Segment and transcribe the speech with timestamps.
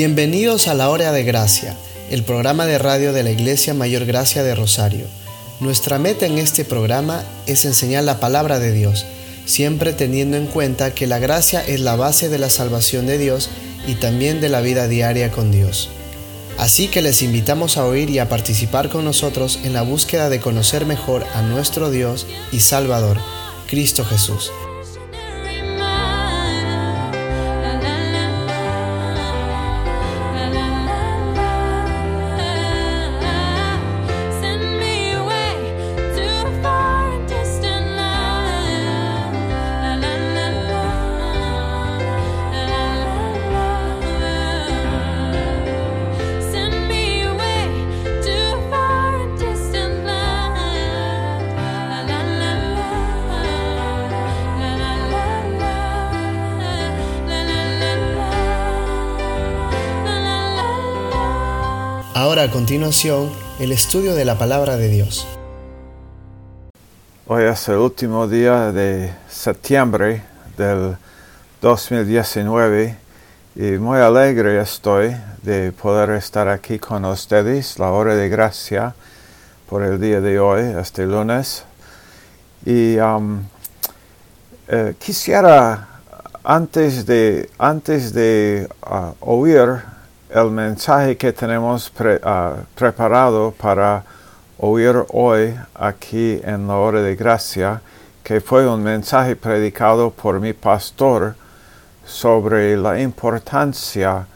[0.00, 1.76] Bienvenidos a la Hora de Gracia,
[2.08, 5.06] el programa de radio de la Iglesia Mayor Gracia de Rosario.
[5.58, 9.06] Nuestra meta en este programa es enseñar la palabra de Dios,
[9.44, 13.50] siempre teniendo en cuenta que la gracia es la base de la salvación de Dios
[13.88, 15.90] y también de la vida diaria con Dios.
[16.58, 20.38] Así que les invitamos a oír y a participar con nosotros en la búsqueda de
[20.38, 23.18] conocer mejor a nuestro Dios y Salvador,
[23.66, 24.52] Cristo Jesús.
[62.28, 65.26] Ahora a continuación, el estudio de la palabra de Dios.
[67.26, 70.22] Hoy es el último día de septiembre
[70.58, 70.98] del
[71.62, 72.98] 2019
[73.56, 78.94] y muy alegre estoy de poder estar aquí con ustedes, la hora de gracia,
[79.66, 81.64] por el día de hoy, este lunes.
[82.66, 83.42] Y um,
[84.68, 86.02] eh, quisiera,
[86.44, 89.80] antes de, antes de uh, oír
[90.30, 91.90] el mensaje que tenemos
[92.22, 94.04] ah, preparado para
[94.58, 97.80] oír hoy aquí en la hora de gracia,
[98.22, 101.34] que fue un mensaje predicado por mi pastor
[102.04, 104.26] sobre la importancia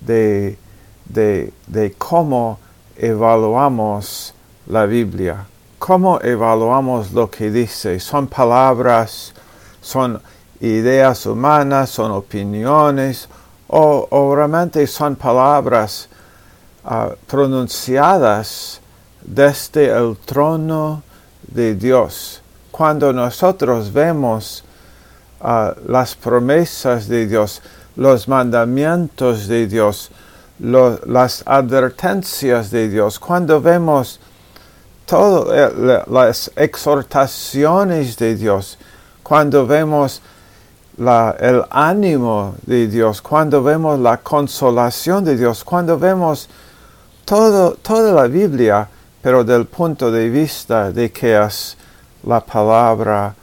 [0.00, 0.58] de,
[1.04, 2.58] de, de cómo
[2.96, 4.32] evaluamos
[4.66, 5.44] la Biblia,
[5.78, 8.00] cómo evaluamos lo que dice.
[8.00, 9.34] Son palabras,
[9.82, 10.20] son
[10.60, 13.28] ideas humanas, son opiniones,
[13.68, 16.08] o, realmente son palabras
[16.84, 18.80] ah, pronunciadas
[19.22, 21.02] desde el trono
[21.42, 22.42] de Dios.
[22.70, 24.64] Cuando nosotros vemos
[25.40, 27.62] ah, las promesas de Dios,
[27.96, 30.10] los mandamientos de Dios,
[30.58, 34.20] las advertencias de Dios, cuando vemos
[35.06, 38.78] todas eh, las exhortaciones de Dios,
[39.22, 40.22] cuando vemos
[40.98, 46.48] el ánimo de Dios, cuando vemos la consolación de Dios, cuando vemos
[47.24, 48.88] todo, toda la Biblia,
[49.20, 51.76] pero del punto de vista de que es
[52.24, 53.34] la palabra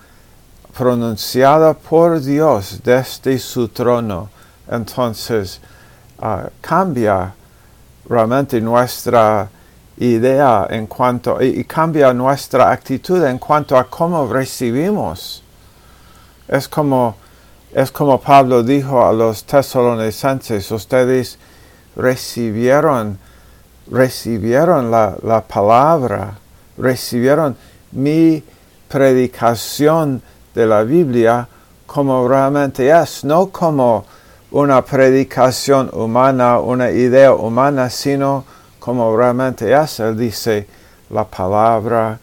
[0.75, 4.30] pronunciada por Dios desde su trono,
[4.70, 5.62] entonces
[6.20, 7.35] ah, cambia
[8.09, 9.47] realmente nuestra
[9.97, 15.44] idea en cuanto y cambia nuestra actitud en cuanto a cómo recibimos.
[16.47, 17.16] Es como
[17.73, 21.38] es como Pablo dijo a los tesalonicenses, ustedes
[21.95, 23.17] recibieron,
[23.89, 26.35] recibieron la, la palabra,
[26.78, 27.56] recibieron
[27.91, 28.44] mi
[28.88, 30.22] predicación
[30.53, 31.47] de la Biblia
[31.85, 34.05] como realmente es, no como
[34.51, 38.45] una predicación humana, una idea humana, sino
[38.79, 40.00] como realmente es.
[40.00, 40.67] Él dice
[41.09, 42.19] la palabra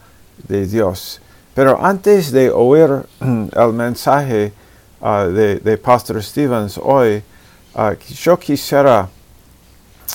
[0.46, 1.20] de Dios.
[1.54, 4.52] Pero antes de oír el mensaje,
[5.00, 7.22] uh, de, Pastor Stevens hoy,
[7.74, 9.08] uh, yo quisiera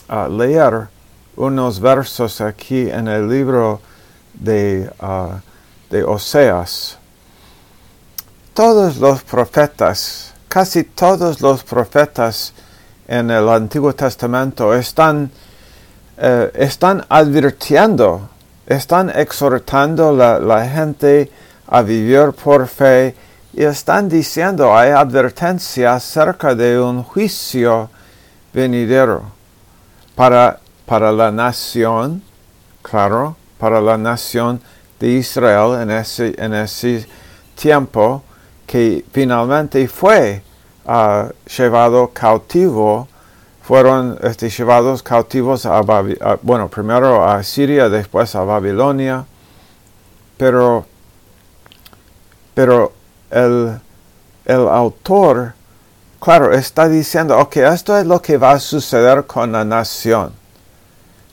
[0.09, 0.87] uh, leer
[1.35, 3.81] unos versos aquí en el libro
[4.33, 4.89] de,
[5.89, 6.97] de Oseas.
[8.53, 12.53] Todos los profetas, casi todos los profetas
[13.07, 15.29] en el Antiguo Testamento están,
[16.53, 18.29] están advirtiendo,
[18.65, 21.29] están exhortando la, la gente
[21.67, 23.13] a vivir por fe
[23.57, 27.89] y están diciendo, hay advertencia acerca de un juicio
[28.53, 29.23] venidero
[30.13, 32.21] para, para la nación,
[32.81, 34.59] claro, para la nación
[34.99, 37.07] de Israel en ese, en ese
[37.55, 38.23] tiempo
[38.67, 40.43] que finalmente fue
[40.85, 43.07] uh, llevado cautivo,
[43.61, 45.79] fueron este, llevados cautivos a,
[46.41, 49.25] bueno, primero a Siria, después a Babilonia,
[50.37, 50.85] pero,
[52.53, 52.91] pero
[53.35, 55.53] el, autor,
[56.19, 60.31] claro, está diciendo, ok, esto es lo que va a suceder con la nación.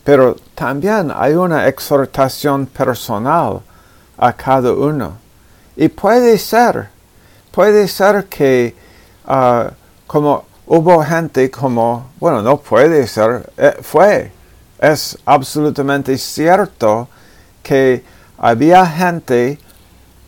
[0.04, 3.60] Pero también hay una exhortación personal
[4.18, 5.16] a cada uno.
[5.76, 6.88] Y puede ser,
[7.52, 8.74] puede ser que
[9.26, 9.70] ah,
[10.06, 14.32] como hubo gente como, bueno, no puede ser, eh, fue,
[14.80, 17.08] es absolutamente cierto
[17.62, 18.02] que
[18.38, 19.58] había gente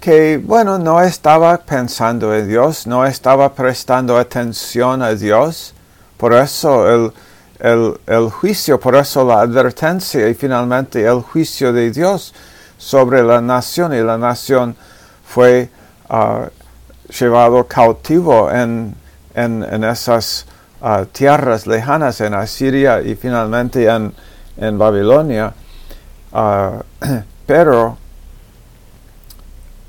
[0.05, 5.73] que, bueno, no estaba pensando en Dios, no estaba prestando atención a Dios.
[6.19, 7.11] Por eso
[7.59, 12.35] el, el, juicio, por eso la advertencia y finalmente el juicio de Dios
[12.77, 14.77] sobre la nación y la nación
[15.25, 15.71] fue
[16.11, 16.49] uh,
[17.19, 18.95] llevado cautivo en,
[19.35, 20.45] en, en esas
[20.83, 24.13] uh, tierras lejanas, en Asiria y finalmente en,
[24.59, 25.55] en Babilonia.
[26.31, 26.83] Uh,
[27.47, 28.04] pero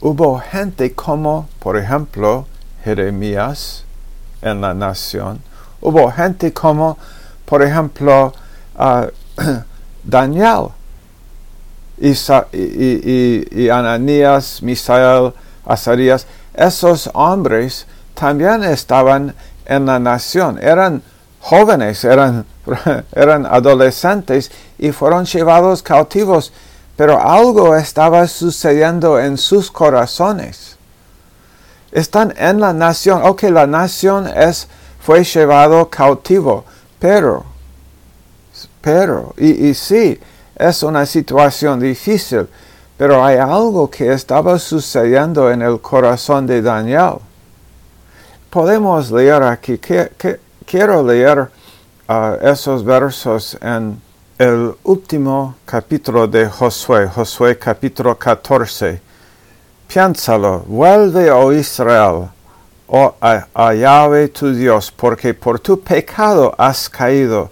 [0.06, 2.46] hubo gente como, por ejemplo,
[2.84, 3.86] Jeremías
[4.44, 5.42] en la nación.
[5.82, 7.00] Hubo gente como,
[7.44, 8.32] por ejemplo,
[10.04, 10.68] Daniel
[11.98, 12.14] y,
[12.54, 15.34] y, Ananías, Misael,
[15.66, 16.28] Azarías.
[16.54, 19.34] Esos hombres también estaban
[19.66, 20.60] en la nación.
[20.62, 21.02] Eran
[21.40, 22.46] jóvenes, eran
[23.50, 26.54] adolescentes y fueron llevados cautivos
[26.96, 30.78] pero algo estaba sucediendo en sus corazones.
[31.92, 34.68] Están en la nación, ok, la nación es,
[35.00, 36.66] fue llevado cautivo,
[37.00, 37.46] pero,
[38.82, 40.20] pero, y, sí,
[40.56, 42.48] es una situación difícil,
[42.98, 47.16] pero hay algo que estaba sucediendo en el corazón de Daniel.
[48.50, 49.80] Podemos leer aquí,
[50.66, 51.50] quiero leer
[52.08, 54.02] uh, esos versos en
[54.38, 59.00] el último capítulo de Josué, Josué capítulo 14.
[59.88, 62.28] Piénsalo, vuelve, oh Israel,
[62.88, 67.50] oh a, a, tu Dios, porque por tu pecado has caído.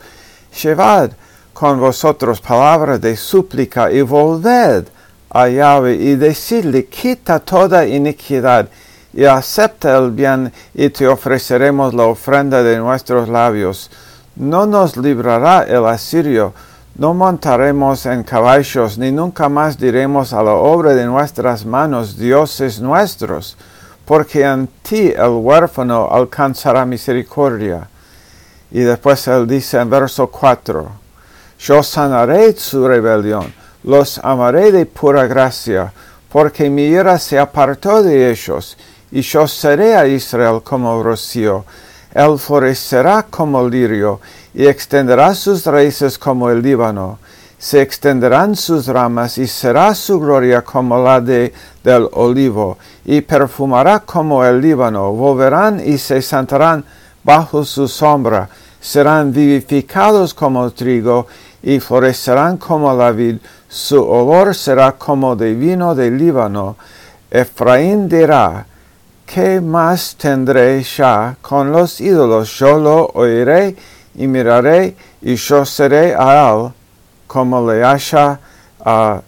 [0.61, 1.11] Llevad
[1.53, 4.85] con vosotros palabras de súplica y volved
[5.29, 8.67] a Yahweh y decidle, quita toda iniquidad
[9.13, 13.89] y acepta el bien y te ofreceremos la ofrenda de nuestros labios.
[14.35, 16.53] No nos librará el asirio,
[16.95, 22.79] no montaremos en caballos, ni nunca más diremos a la obra de nuestras manos, dioses
[22.79, 23.57] nuestros,
[24.05, 27.87] porque en ti el huérfano alcanzará misericordia.
[28.69, 30.87] Y después él dice en verso 4,
[31.59, 33.51] yo sanaré su rebelión,
[33.83, 35.91] los amaré de pura gracia,
[36.29, 38.77] porque mi ira se apartó de ellos,
[39.11, 41.65] y yo seré a Israel como rocío,
[42.13, 44.19] él florecerá como lirio,
[44.53, 47.19] y extenderá sus raíces como el Líbano.
[47.57, 51.53] Se extenderán sus ramas y será su gloria como la de,
[51.83, 55.13] del olivo, y perfumará como el Líbano.
[55.13, 56.83] Volverán y se sentarán
[57.23, 58.49] bajo su sombra.
[58.81, 61.27] Serán vivificados como trigo
[61.61, 63.37] y florecerán como la vid.
[63.69, 66.75] Su olor será como de vino del Líbano.
[67.31, 68.65] Efraín dirá,
[69.25, 72.59] ¿qué más tendré ya con los ídolos?
[72.59, 73.75] Yo lo oiré
[74.15, 76.71] y miraré y yo seré a él
[77.27, 79.21] como, le uh,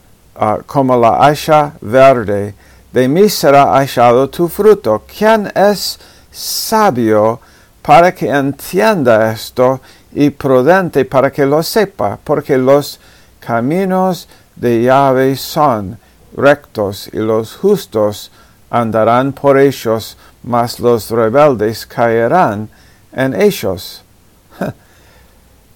[0.66, 2.54] como la asha verde.
[2.92, 5.04] De mí será hallado tu fruto.
[5.06, 6.00] ¿Quién es
[6.32, 7.40] sabio
[7.82, 9.82] para que entienda esto
[10.14, 12.18] y prudente para que lo sepa?
[12.24, 13.00] Porque los
[13.40, 15.98] caminos de Yahweh son
[16.38, 18.31] rectos y los justos
[18.69, 22.69] andarán por ellos, mas los rebeldes caerán
[23.14, 24.05] en ellos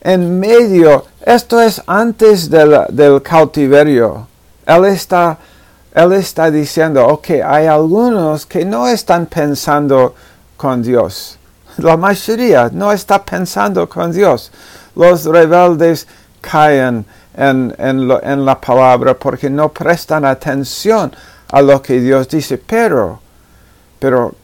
[0.01, 4.27] en medio, esto es antes del, del cautiverio.
[4.65, 5.37] Él está,
[5.93, 10.13] él está diciendo, ok, hay algunos que no están pensando
[10.55, 11.37] con Dios.
[11.77, 14.51] La mayoría no está pensando con Dios.
[14.95, 16.07] Los rebeldes
[16.41, 21.11] caen en, en, la palabra porque no prestan atención
[21.51, 22.57] a lo que Dios dice.
[22.57, 23.21] Pero,
[23.97, 24.35] pero,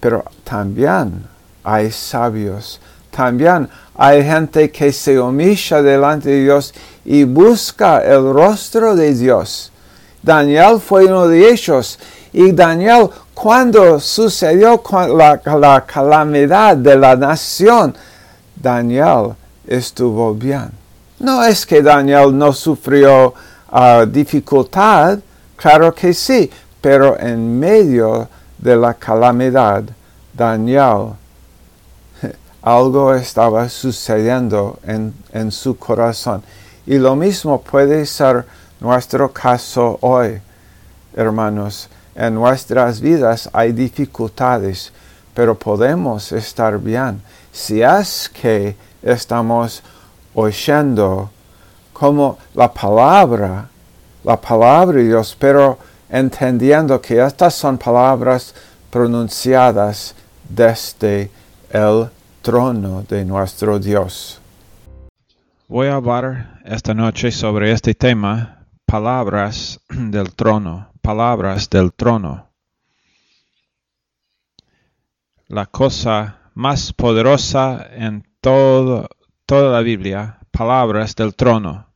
[0.00, 1.24] pero también
[1.62, 2.80] hay sabios.
[3.14, 6.72] También hay gente que se humilla delante de Dios
[7.04, 9.70] y busca el rostro de Dios.
[10.22, 11.98] Daniel fue uno de ellos.
[12.32, 17.94] Y Daniel, cuando sucedió la, la calamidad de la nación,
[18.56, 19.34] Daniel
[19.66, 20.70] estuvo bien.
[21.18, 23.34] No es que Daniel no sufrió
[23.70, 25.18] uh, dificultad,
[25.54, 26.50] claro que sí,
[26.80, 28.26] pero en medio
[28.56, 29.84] de la calamidad,
[30.32, 31.10] Daniel
[32.62, 36.42] algo estaba sucediendo en, en, su corazón.
[36.86, 38.46] Y lo mismo puede ser
[38.80, 40.40] nuestro caso hoy,
[41.14, 41.88] hermanos.
[42.14, 44.92] En nuestras vidas hay dificultades,
[45.34, 47.20] pero podemos estar bien
[47.52, 49.82] si es que estamos
[50.34, 51.30] oyendo
[51.92, 53.68] como la palabra,
[54.24, 55.78] la palabra de Dios, pero
[56.08, 58.54] entendiendo que estas son palabras
[58.90, 60.14] pronunciadas
[60.48, 61.30] desde
[61.70, 62.08] el
[62.42, 64.40] trono de nuestro Dios.
[65.68, 72.50] Voy a hablar esta noche sobre este tema, palabras del trono, palabras del trono.
[75.46, 79.08] La cosa más poderosa en toda
[79.48, 81.86] la Biblia, palabras del trono.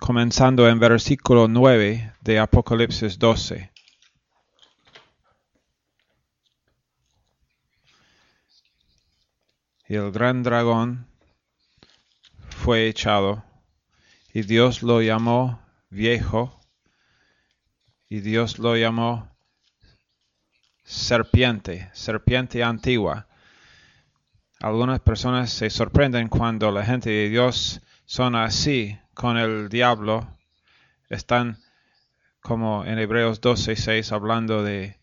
[0.00, 3.75] Comenzando en versículo 9 de Apocalipsis 12.
[9.88, 11.06] Y el gran dragón
[12.48, 13.44] fue echado,
[14.32, 16.60] y Dios lo llamó viejo,
[18.08, 19.30] y Dios lo llamó
[20.84, 23.28] serpiente, serpiente antigua.
[24.60, 30.36] Algunas personas se sorprenden cuando la gente de Dios son así con el diablo.
[31.08, 31.58] Están
[32.40, 34.98] como en Hebreos 12:6 hablando de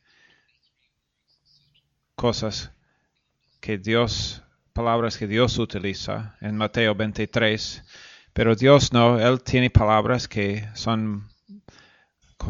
[2.15, 2.71] cosas
[3.59, 4.42] que Dios,
[4.73, 7.83] palabras que Dios utiliza en Mateo 23,
[8.33, 11.29] pero Dios no, Él tiene palabras que son,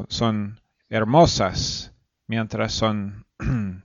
[0.07, 1.93] son hermosas
[2.27, 3.25] mientras son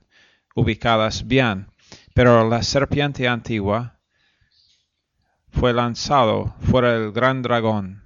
[0.55, 1.67] ubicadas bien.
[2.13, 3.99] Pero la serpiente antigua
[5.51, 8.03] fue lanzado fuera del gran dragón,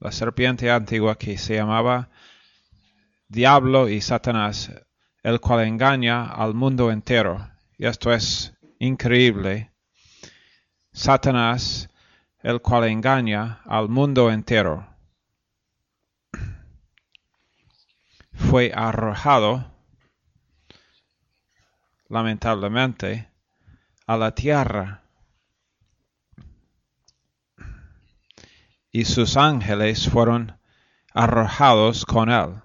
[0.00, 2.10] la serpiente antigua que se llamaba
[3.28, 4.72] Diablo y Satanás,
[5.22, 7.50] el cual engaña al mundo entero.
[7.76, 9.70] Y esto es increíble.
[10.92, 11.88] Satanás,
[12.40, 14.86] el cual engaña al mundo entero,
[18.32, 19.78] fue arrojado
[22.08, 23.30] lamentablemente,
[24.06, 25.02] a la tierra.
[28.90, 30.58] Y sus ángeles fueron
[31.12, 32.62] arrojados con él.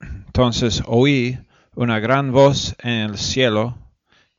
[0.00, 1.38] Entonces oí
[1.74, 3.78] una gran voz en el cielo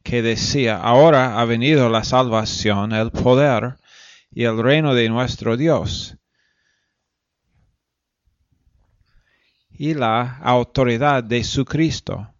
[0.04, 3.78] que decía, ahora ha venido la salvación, el poder
[4.32, 6.18] y el reino de nuestro Dios
[9.72, 12.34] y la autoridad de su Cristo.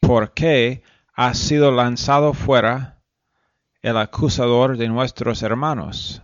[0.00, 3.02] Porque ha sido lanzado fuera
[3.82, 6.22] el acusador de nuestros hermanos.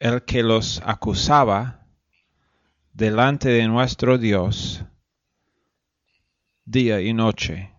[0.00, 1.86] El que los acusaba
[2.92, 4.84] delante de nuestro Dios
[6.64, 7.70] día y noche.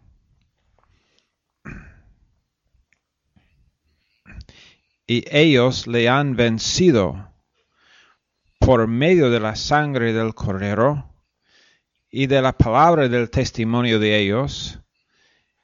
[5.11, 7.33] y ellos le han vencido
[8.59, 11.13] por medio de la sangre del cordero
[12.09, 14.79] y de la palabra del testimonio de ellos,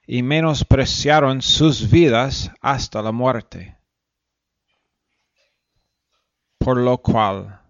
[0.05, 3.76] y menospreciaron sus vidas hasta la muerte.
[6.67, 7.61] Por lo cual,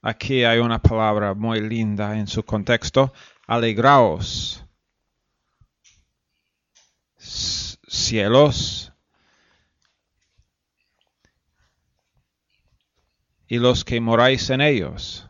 [0.00, 3.12] aquí hay una palabra muy linda en su contexto,
[3.46, 4.64] alegraos,
[7.18, 8.94] cielos,
[13.46, 15.28] y los que moráis en ellos.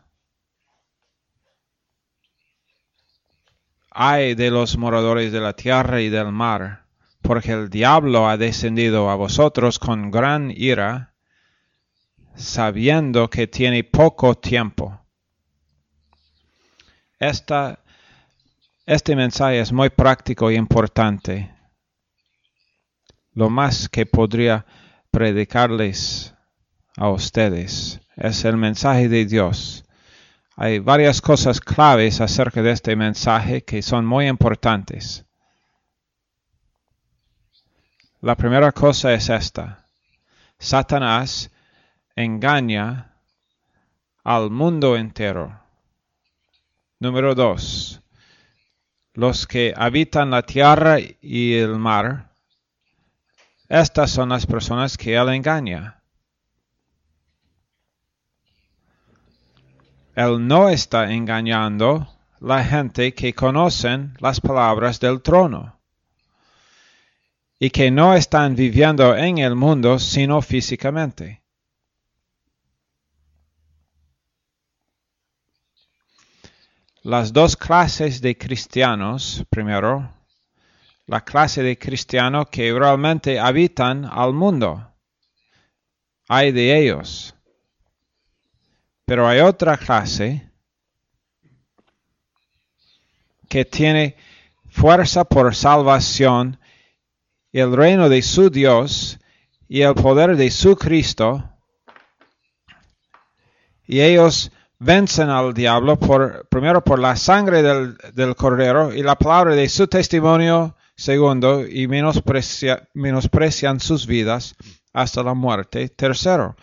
[3.91, 6.85] Ay de los moradores de la tierra y del mar,
[7.21, 11.12] porque el diablo ha descendido a vosotros con gran ira,
[12.35, 14.99] sabiendo que tiene poco tiempo.
[17.19, 17.79] Esta,
[18.85, 21.53] este mensaje es muy práctico y importante.
[23.33, 24.65] Lo más que podría
[25.09, 26.33] predicarles
[26.97, 29.85] a ustedes es el mensaje de Dios.
[30.55, 35.25] Hay varias cosas claves acerca de este mensaje que son muy importantes.
[38.21, 39.85] La primera cosa es esta.
[40.59, 41.49] Satanás
[42.15, 43.13] engaña
[44.23, 45.59] al mundo entero.
[46.99, 48.01] Número dos.
[49.13, 52.31] Los que habitan la tierra y el mar.
[53.67, 56.01] Estas son las personas que él engaña.
[60.15, 62.07] Él no está engañando
[62.39, 65.79] la gente que conocen las palabras del trono
[67.57, 71.42] y que no están viviendo en el mundo sino físicamente.
[77.05, 80.09] Las dos clases de cristianos, primero,
[81.05, 84.89] la clase de cristianos que realmente habitan al mundo.
[86.29, 87.35] Hay de ellos.
[89.03, 90.49] Pero hay otra clase
[93.49, 94.15] que tiene
[94.69, 96.57] fuerza por salvación,
[97.51, 99.19] el reino de su Dios
[99.67, 101.43] y el poder de su Cristo.
[103.85, 104.53] Y ellos
[104.83, 109.69] vencen al diablo por, primero por la sangre del, del cordero y la palabra de
[109.69, 114.55] su testimonio Segundo, y menosprecia- menosprecian sus vidas
[114.93, 115.89] hasta la muerte.
[115.89, 116.55] Tercero,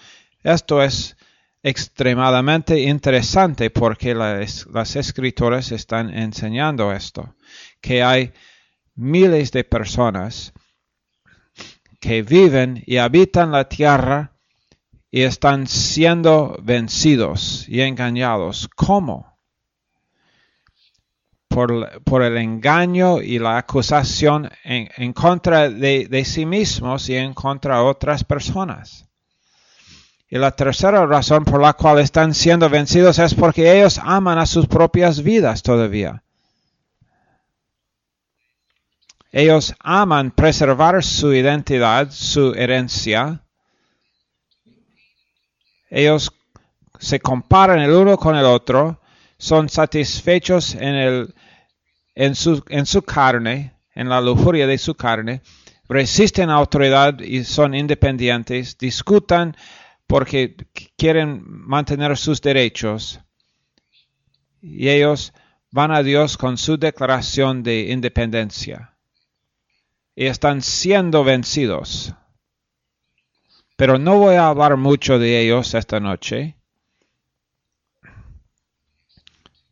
[0.42, 1.16] esto es
[1.62, 7.34] extremadamente interesante porque las, las escrituras están enseñando esto,
[7.80, 8.32] que hay
[8.94, 10.52] miles de personas
[11.98, 14.32] que viven y habitan la tierra
[15.10, 18.68] y están siendo vencidos y engañados.
[18.74, 19.38] ¿Cómo?
[21.48, 27.34] Por, el engaño y la acusación en, en contra de, de sí mismos y en
[27.34, 29.10] contra de otras personas.
[30.28, 34.46] Y la tercera razón por la cual están siendo vencidos es porque ellos aman a
[34.46, 36.22] sus propias vidas todavía.
[39.32, 43.42] Ellos aman preservar su identidad, su herencia.
[45.90, 46.32] Ellos
[46.98, 49.00] se comparan el uno con el otro,
[49.36, 51.34] son satisfechos en, el,
[52.14, 55.42] en, su, en su carne, en la lujuria de su carne,
[55.88, 59.56] resisten a autoridad y son independientes, discutan
[60.06, 60.56] porque
[60.96, 63.20] quieren mantener sus derechos
[64.60, 65.32] y ellos
[65.70, 68.96] van a Dios con su declaración de independencia
[70.14, 72.14] y están siendo vencidos.
[73.80, 76.54] Pero no voy a hablar mucho de ellos esta noche.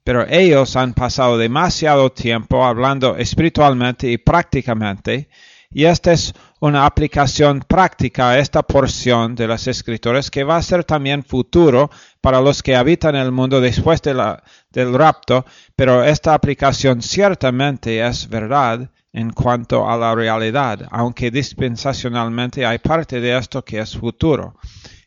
[0.03, 5.29] Pero ellos han pasado demasiado tiempo hablando espiritualmente y prácticamente,
[5.71, 10.63] y esta es una aplicación práctica a esta porción de las escrituras que va a
[10.63, 15.45] ser también futuro para los que habitan el mundo después de la, del rapto,
[15.77, 23.21] pero esta aplicación ciertamente es verdad en cuanto a la realidad, aunque dispensacionalmente hay parte
[23.21, 24.57] de esto que es futuro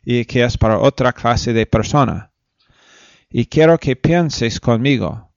[0.03, 2.31] y que es para otra clase de persona.
[3.29, 5.31] Y quiero que pienses conmigo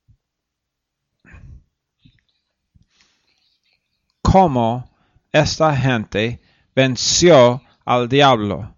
[4.22, 4.93] cómo
[5.35, 6.40] esta gente
[6.77, 8.77] venció al diablo.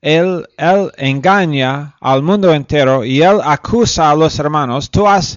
[0.00, 4.90] Él, él engaña al mundo entero y él acusa a los hermanos.
[4.90, 5.36] Tú has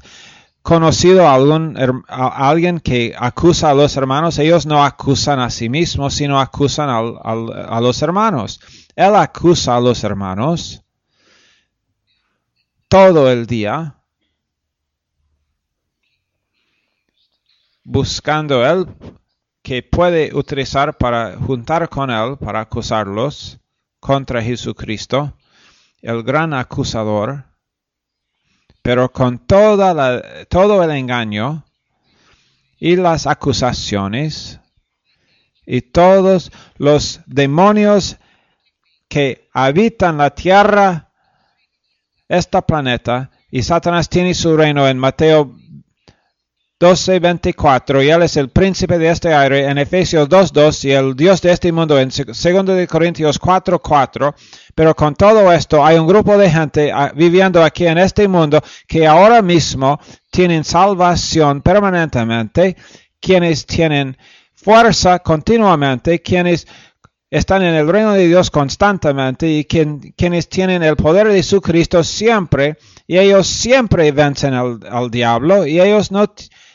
[0.61, 1.75] conocido a, algún,
[2.07, 7.81] alguien que acusa a los hermanos, ellos no acusan a sí mismos, sino acusan a
[7.81, 8.59] los hermanos.
[8.95, 10.83] Él acusa a los hermanos
[12.87, 13.95] todo el día,
[17.83, 18.85] buscando él
[19.67, 23.59] que puede utilizar para juntar con él, para acusarlos
[23.99, 25.33] contra Jesucristo,
[26.01, 27.43] el gran acusador.
[28.81, 31.65] Pero con toda todo el engaño
[32.79, 34.61] y las acusaciones
[35.65, 38.15] y todos los demonios
[39.09, 41.11] que habitan la tierra,
[42.29, 45.57] este planeta, y Satanás tiene su reino en Mateo
[46.79, 50.91] 12, 24, y él es el príncipe de este aire en Efesios 2, 2, y
[50.91, 54.35] el Dios de este mundo en 2 de Corintios 4, 4.
[54.75, 59.07] Pero con todo esto hay un grupo de gente viviendo aquí en este mundo que
[59.07, 62.77] ahora mismo tienen salvación permanentemente,
[63.19, 64.15] quienes tienen
[64.53, 66.67] fuerza continuamente, quienes
[67.31, 71.59] están en el reino de Dios constantemente y quien, quienes tienen el poder de su
[71.59, 76.31] Cristo siempre, y ellos siempre vencen al diablo, y ellos no,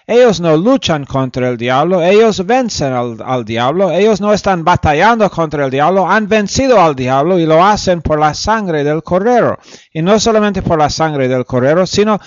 [0.06, 5.64] ellos no luchan contra el diablo, ellos vencen al, diablo, ellos no están batallando contra
[5.64, 9.58] el diablo, han vencido al diablo y lo hacen por la sangre del cordero.
[9.92, 12.20] Y no solamente por la sangre del cordero, sino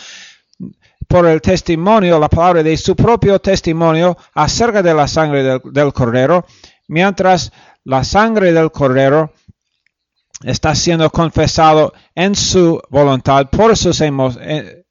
[1.07, 5.93] por el testimonio, la palabra de su propio testimonio acerca de la sangre del, del
[5.93, 6.45] cordero,
[6.87, 7.51] mientras
[7.83, 9.33] la sangre del cordero
[10.43, 14.84] está siendo confesado en su voluntad por sus emociones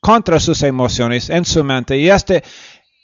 [0.00, 1.98] contra sus emociones en su mente.
[1.98, 2.42] Y este,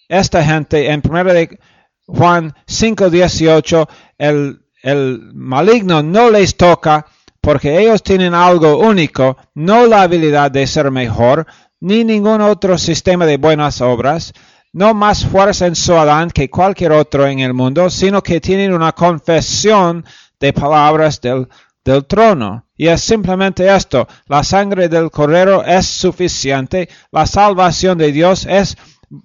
[0.09, 1.59] esta gente en 1 de
[2.07, 7.07] Juan 5.18, el, el maligno no les toca
[7.41, 11.47] porque ellos tienen algo único, no la habilidad de ser mejor,
[11.81, 14.33] ni ningún otro sistema de buenas obras,
[14.73, 18.73] no más fuerza en su Adán que cualquier otro en el mundo, sino que tienen
[18.73, 20.05] una confesión
[20.41, 21.49] de palabras del,
[21.85, 22.64] del trono.
[22.77, 28.77] Y es simplemente esto, la sangre del cordero es suficiente, la salvación de Dios es,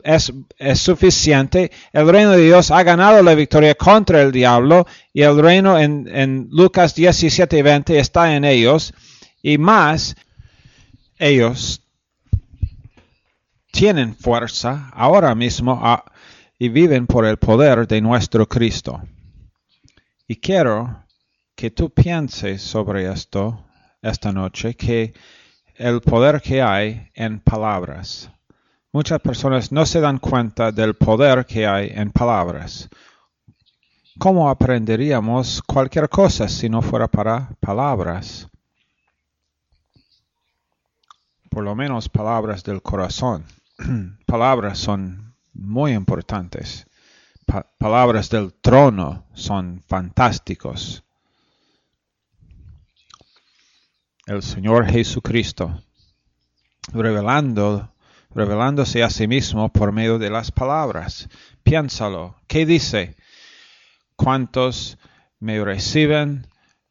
[0.03, 5.23] es, es, suficiente, el reino de Dios ha ganado la victoria contra el diablo y
[5.23, 8.93] el reino en, en Lucas 17 y 20 está en ellos
[9.41, 10.15] y más,
[11.17, 11.81] ellos
[13.71, 15.81] tienen fuerza ahora mismo
[16.59, 19.01] y viven por el poder de nuestro Cristo.
[20.27, 21.03] Y quiero
[21.59, 23.65] que tú pienses sobre esto
[24.01, 25.13] esta noche, que
[25.75, 28.31] el poder que hay en palabras,
[28.93, 32.87] muchas personas no se dan cuenta del poder que hay en palabras.
[34.17, 38.47] ¿Cómo aprenderíamos cualquier cosa si no fuera para palabras?
[41.49, 43.43] Por lo menos palabras del corazón.
[44.25, 46.87] palabras son muy importantes.
[47.45, 51.03] Pa palabras del trono son fantásticos.
[54.29, 55.81] El Señor Jesucristo
[56.93, 57.91] revelando,
[58.29, 61.27] revelándose a sí mismo por medio de las palabras.
[61.63, 62.35] Piénsalo.
[62.45, 63.15] ¿Qué dice?
[64.15, 64.99] Cuantos
[65.39, 66.45] me reciben,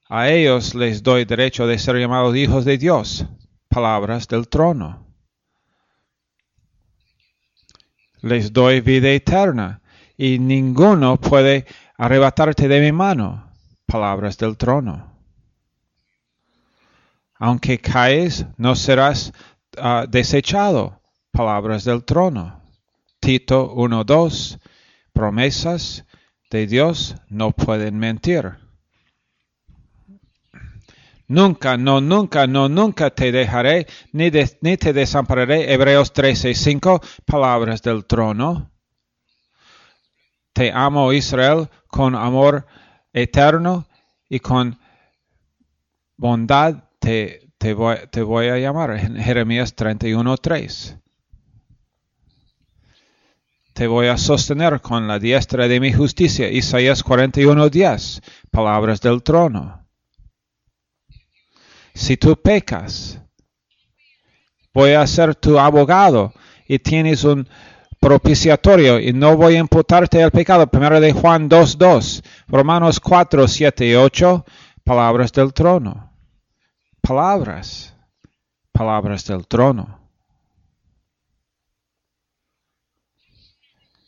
[0.08, 3.24] a ellos les doy derecho de ser llamados hijos de Dios.
[3.68, 5.06] Palabras del trono.
[8.20, 9.80] Les doy vida eterna
[10.16, 11.66] y ninguno puede
[11.98, 13.52] arrebatarte de mi mano.
[13.86, 15.17] Palabras del trono.
[17.38, 19.32] Aunque caes, no serás
[19.76, 21.00] uh, desechado.
[21.30, 22.60] Palabras del trono.
[23.20, 24.58] Tito 1.2.
[25.12, 26.04] Promesas
[26.50, 28.56] de Dios no pueden mentir.
[31.28, 35.72] Nunca, no, nunca, no, nunca te dejaré, ni, de, ni te desampararé.
[35.72, 37.02] Hebreos 13.5.
[37.26, 38.70] Palabras del trono.
[40.54, 42.66] Te amo, Israel, con amor
[43.12, 43.86] eterno
[44.28, 44.78] y con
[46.16, 48.90] bondad te, voy, a llamar.
[48.92, 51.00] En Jeremías 31.3.
[53.72, 56.48] Te voy a sostener con la diestra de mi justicia.
[56.48, 58.22] Isaías 41.10.
[58.50, 59.86] Palabras del trono.
[61.94, 63.20] Si tú pecas,
[64.72, 66.32] voy a ser tu abogado
[66.66, 67.48] y tienes un
[68.00, 70.66] propiciatorio y no voy a imputarte el pecado.
[70.68, 72.24] Primero de Juan 2.2.
[72.48, 74.44] Romanos 4, 7 y 8.
[74.84, 76.07] Palabras del trono
[77.08, 77.96] palabras,
[78.70, 79.98] palabras del trono.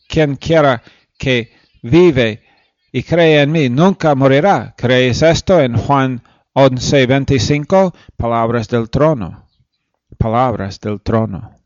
[0.07, 0.83] Quien quiera
[1.17, 1.51] que
[1.83, 2.45] vive
[2.93, 4.75] y cree en mí nunca morirá.
[4.77, 7.95] ¿Crees esto en Juan 11, 25?
[8.19, 9.49] Palabras del trono.
[10.19, 11.57] Palabras del trono.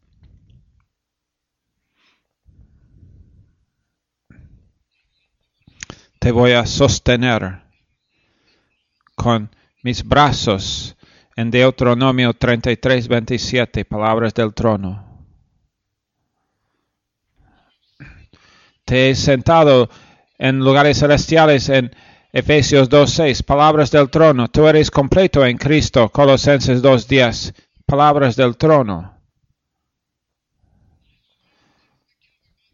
[6.20, 7.60] Te voy a sostener
[9.16, 9.50] con
[9.82, 10.96] mis brazos
[11.36, 15.26] en Deuteronomio 33, 27, palabras del trono.
[18.84, 19.88] Te he sentado
[20.38, 21.90] en lugares celestiales en
[22.32, 24.48] Efesios 2.6, palabras del trono.
[24.48, 27.54] Tú eres completo en Cristo, Colosenses 2.10,
[27.86, 29.14] palabras del trono.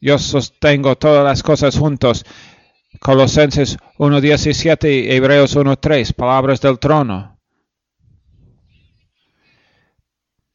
[0.00, 2.24] Yo sostengo todas las cosas juntos.
[3.00, 7.39] Colosenses 1.17 y Hebreos 1.3, palabras del trono.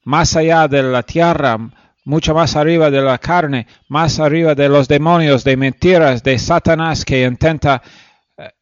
[0.06, 1.58] Más allá de la tierra,
[2.06, 7.04] mucho más arriba de la carne, más arriba de los demonios, de mentiras, de Satanás
[7.04, 7.82] que intenta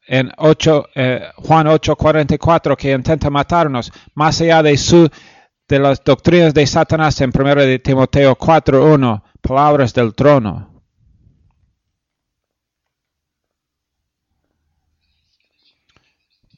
[0.06, 5.08] en 8, eh, Juan 8:44 que intenta matarnos, más allá de su
[5.66, 10.73] de las doctrinas de Satanás en 1 de Timoteo 4:1, palabras del trono.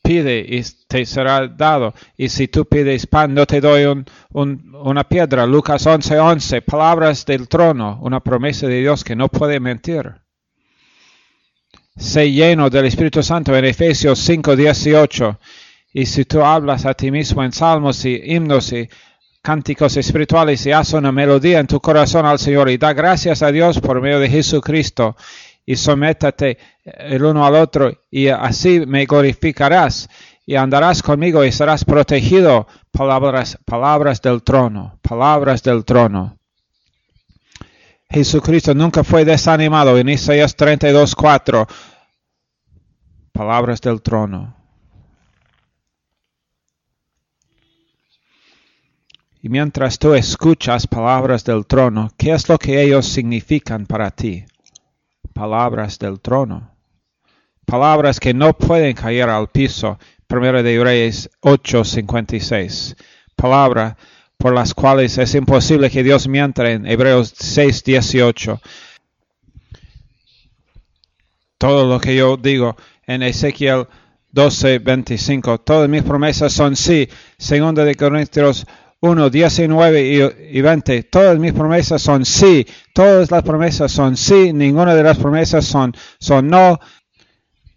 [0.07, 1.95] Pide y te será dado.
[2.17, 5.47] Y si tú pides pan, no te doy un, un, una piedra.
[5.47, 10.15] Lucas 11:11, 11, palabras del trono, una promesa de Dios que no puede mentir.
[11.97, 15.39] Sé lleno del Espíritu Santo en Efesios 5:18.
[15.93, 18.89] Y si tú hablas a ti mismo en salmos y himnos y
[19.43, 23.53] cánticos espirituales y haz una melodía en tu corazón al Señor y da gracias a
[23.53, 25.17] Dios por medio de Jesucristo
[25.67, 30.09] y sométate el uno al otro y así me glorificarás
[30.47, 32.69] y andarás conmigo y serás protegido.
[32.93, 36.39] Palabras, palabras del trono, palabras del trono.
[38.09, 41.67] Jesucristo nunca fue desanimado en Isaías 32:4.
[43.33, 44.55] Palabras del trono.
[49.43, 54.45] Y mientras tú escuchas palabras del trono, ¿qué es lo que ellos significan para ti?
[55.37, 56.71] Palabras del trono.
[57.67, 59.99] Palabras que no pueden caer al piso.
[60.27, 62.97] Primero de Reyes 8:56.
[63.37, 63.97] Palabra
[64.39, 68.61] por las cuales es imposible que Dios mienta en Hebreos 6:18.
[71.59, 72.75] Todo lo que yo digo
[73.07, 73.87] en Ezequiel
[74.33, 77.09] 12:25, todas mis promesas son sí.
[77.37, 78.67] Segunda de Corintios
[79.07, 81.03] 1, 19 y 20.
[81.05, 82.67] Todas mis promesas son sí.
[82.93, 84.53] Todas las promesas son sí.
[84.53, 86.79] Ninguna de las promesas son, son no.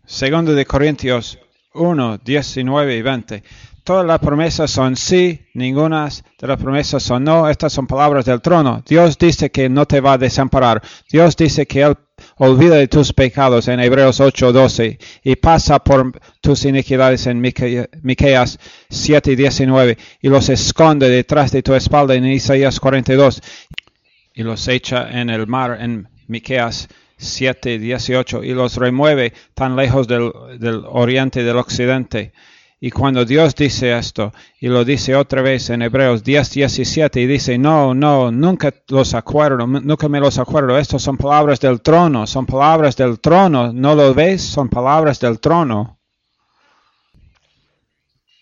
[0.06, 1.38] Segundo de Corintios
[1.74, 3.44] 1, 19 y 20.
[3.90, 6.08] Todas las promesas son sí, ninguna
[6.40, 7.50] de las promesas son no.
[7.50, 8.84] Estas son palabras del trono.
[8.88, 10.80] Dios dice que no te va a desamparar.
[11.12, 11.98] Dios dice que Él
[12.36, 18.60] olvida de tus pecados en Hebreos 8:12 y pasa por tus iniquidades en Miqueas
[18.92, 23.42] 7:19 y los esconde detrás de tu espalda en Isaías 42
[24.36, 30.32] y los echa en el mar en Miqueas 7:18 y los remueve tan lejos del,
[30.60, 32.34] del oriente del occidente.
[32.82, 37.28] Y cuando Dios dice esto, y lo dice otra vez en Hebreos 10, 17, y
[37.28, 42.26] dice, no, no, nunca los acuerdo, nunca me los acuerdo, estos son palabras del trono,
[42.26, 44.42] son palabras del trono, ¿no lo ves?
[44.42, 46.00] Son palabras del trono.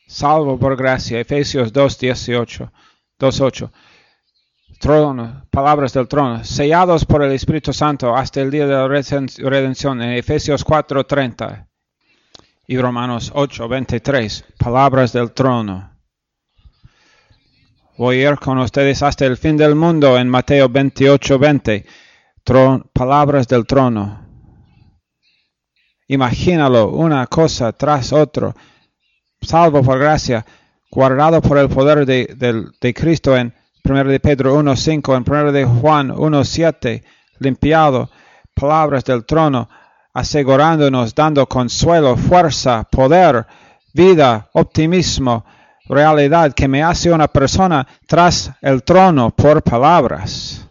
[0.05, 2.71] Salvo por gracia, Efesios 2, 18,
[3.17, 3.71] 2, 8.
[4.79, 10.01] Trono, palabras del trono, sellados por el Espíritu Santo hasta el día de la redención,
[10.03, 11.66] en Efesios 4, 30
[12.69, 15.89] y Romanos 8, 23, palabras del trono.
[17.97, 21.85] Voy a ir con ustedes hasta el fin del mundo en Mateo 28, 20,
[22.91, 24.19] palabras del trono.
[26.09, 28.53] Imagínalo, una cosa tras otra,
[29.41, 30.45] salvo por gracia,
[30.91, 33.53] guardado por el poder de, Cristo en
[33.85, 37.03] 1 de Pedro 1, 5, en 1 de Juan 1, 7,
[37.39, 38.09] limpiado,
[38.53, 39.69] palabras del trono,
[40.17, 43.45] asegurándonos, dando consuelo, fuerza, poder,
[43.93, 45.45] vida, optimismo,
[45.87, 50.67] realidad que me hace una persona tras el trono por palabras.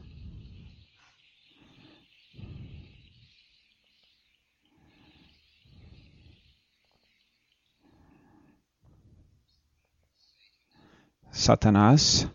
[11.30, 12.26] Satanás,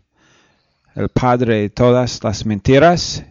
[0.95, 3.25] el padre de todas las mentiras,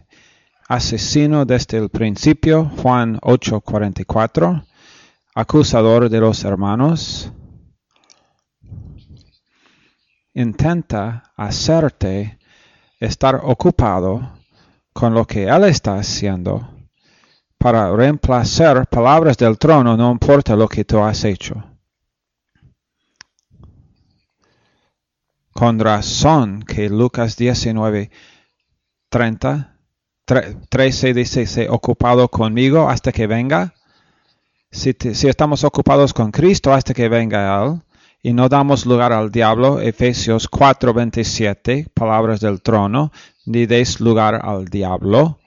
[0.71, 4.65] asesino desde el principio, Juan 8:44,
[5.35, 7.29] acusador de los hermanos,
[10.33, 12.39] intenta hacerte
[13.01, 14.31] estar ocupado
[14.93, 16.69] con lo que Él está haciendo
[17.57, 21.61] para reemplazar palabras del trono, no importa lo que tú has hecho.
[25.51, 28.09] Con razón que Lucas 19,
[29.09, 29.70] 30
[30.25, 33.73] 13 dice, sé ocupado conmigo hasta que venga.
[34.71, 34.95] Si,
[35.27, 37.81] estamos ocupados con Cristo hasta que venga Él
[38.23, 43.11] y no damos lugar al diablo, Efesios 4:27, palabras del trono,
[43.45, 45.39] ni deis lugar al diablo.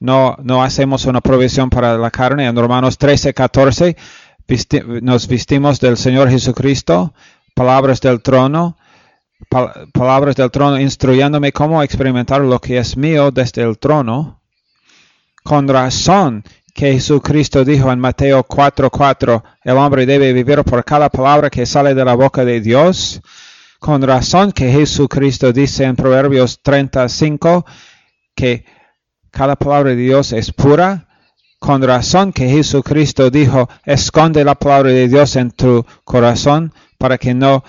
[0.00, 2.46] No, no hacemos una provisión para la carne.
[2.46, 3.96] En Romanos 13:14
[5.02, 7.12] nos vestimos del Señor Jesucristo,
[7.54, 8.77] palabras del trono
[9.92, 14.40] palabras del trono instruyéndome cómo experimentar lo que es mío desde el trono.
[15.42, 21.50] Con razón que Jesucristo dijo en Mateo 4:4, el hombre debe vivir por cada palabra
[21.50, 23.20] que sale de la boca de Dios.
[23.78, 27.64] Con razón que Jesucristo dice en Proverbios 35
[28.34, 28.64] que
[29.30, 31.06] cada palabra de Dios es pura.
[31.58, 37.34] Con razón que Jesucristo dijo, esconde la palabra de Dios en tu corazón para que
[37.34, 37.64] no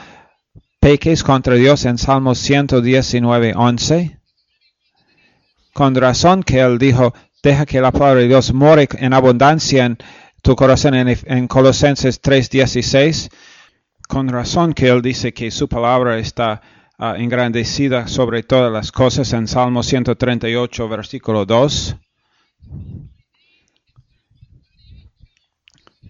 [0.80, 4.20] peques contra Dios en Salmos 119, 11.
[5.74, 7.14] Con razón que él dijo,
[7.44, 9.98] deja que la palabra de Dios more en abundancia en
[10.42, 13.30] tu corazón en, Colosenses 3, 16.
[14.08, 16.62] Con razón que él dice que su palabra está
[16.98, 21.96] ah, engrandecida sobre todas las cosas en Salmo 138, versículo 2.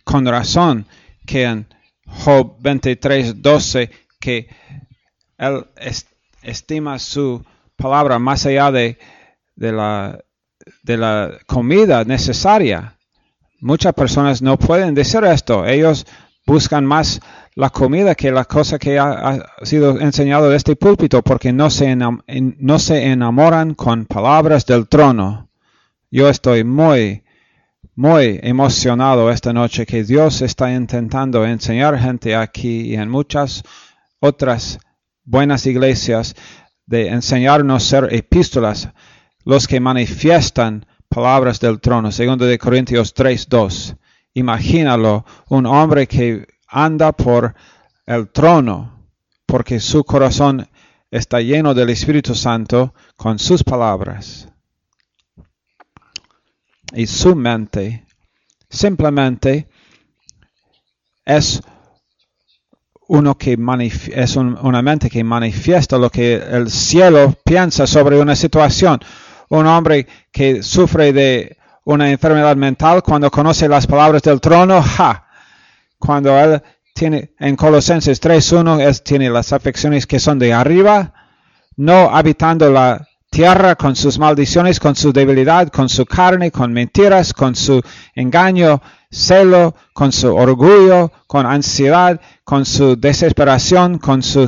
[0.03, 0.87] Con razón
[1.25, 1.67] que en
[2.05, 4.47] Job 23, 12 que
[5.37, 5.65] él
[6.43, 7.43] estima su
[7.75, 8.97] palabra más allá de,
[9.55, 10.19] la,
[10.83, 12.95] de la comida necesaria.
[13.61, 15.65] Muchas personas no pueden decir esto.
[15.65, 16.05] Ellos
[16.45, 17.21] buscan más
[17.55, 21.95] la comida que la cosa que ha, sido enseñado de este púlpito porque no se,
[21.95, 25.49] no se enamoran con palabras del trono.
[26.11, 27.23] Yo estoy muy,
[27.95, 33.63] muy emocionado esta noche que Dios está intentando enseñar gente aquí y en muchas
[34.19, 34.79] otras
[35.23, 36.35] buenas iglesias
[36.85, 38.89] de enseñarnos ser epístolas,
[39.45, 42.11] los que manifiestan palabras del trono.
[42.11, 43.95] Segundo de Corintios 3:2.
[44.33, 47.55] Imagínalo, un hombre que anda por
[48.05, 49.07] el trono,
[49.45, 50.67] porque su corazón
[51.11, 54.47] está lleno del Espíritu Santo con sus palabras.
[56.93, 58.05] Y su mente
[58.69, 59.67] simplemente
[61.25, 61.61] es
[63.09, 63.57] uno que
[64.13, 68.99] es una mente que manifiesta lo que el cielo piensa sobre una situación.
[69.49, 75.25] Un hombre que sufre de una enfermedad mental cuando conoce las palabras del trono, ja,
[75.97, 76.61] cuando él
[76.93, 81.11] tiene, en Colosenses 3.1 es, tiene las afecciones que son de arriba,
[81.77, 87.33] no habitando la tierra con sus maldiciones, con su debilidad, con su carne, con mentiras,
[87.33, 87.81] con su
[88.13, 88.79] engaño,
[89.11, 94.47] celo, con su orgullo, con ansiedad, con su desesperación, con su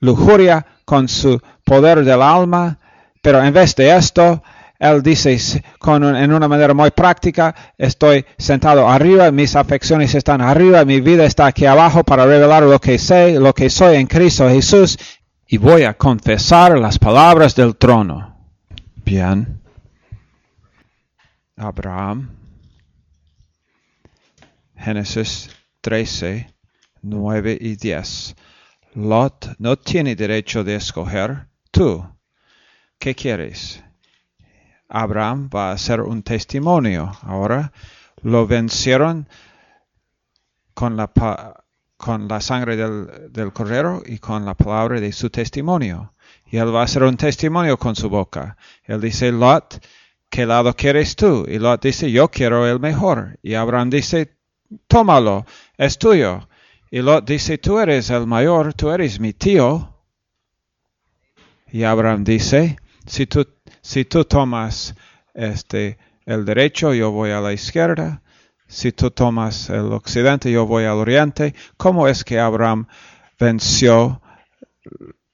[0.00, 2.78] lujuria, con su poder del alma.
[3.22, 4.42] Pero en vez de esto,
[4.78, 10.86] él dice con en una manera muy práctica, estoy sentado arriba, mis afecciones están arriba,
[10.86, 14.48] mi vida está aquí abajo para revelar lo que sé, lo que soy en Cristo
[14.48, 14.98] Jesús
[15.46, 18.36] y voy a confesar las palabras del trono.
[19.04, 19.60] Bien.
[21.56, 22.39] Abraham.
[24.80, 25.50] Génesis
[25.82, 26.54] 13,
[27.02, 28.34] 9 y 10.
[28.94, 31.48] Lot no tiene derecho de escoger.
[31.70, 32.02] Tú,
[32.98, 33.84] ¿qué quieres?
[34.88, 37.12] Abraham va a ser un testimonio.
[37.22, 37.72] Ahora
[38.22, 39.28] lo vencieron
[40.72, 41.12] con la,
[41.98, 46.14] con la sangre del, del cordero y con la palabra de su testimonio.
[46.46, 48.56] Y él va a ser un testimonio con su boca.
[48.84, 49.78] Él dice, Lot,
[50.30, 51.44] ¿qué lado quieres tú?
[51.46, 53.38] Y Lot dice, yo quiero el mejor.
[53.42, 54.39] Y Abraham dice,
[54.86, 56.48] tómalo, es tuyo.
[56.90, 59.94] Y Lot dice, tú eres el mayor, tú eres mi tío.
[61.72, 63.46] Y Abraham dice, si tú
[63.82, 64.94] si tú tomas
[65.34, 68.22] este, el derecho, yo voy a la izquierda.
[68.66, 71.54] Si tú tomas el occidente, yo voy al oriente.
[71.76, 72.86] ¿Cómo es que Abraham
[73.38, 74.22] venció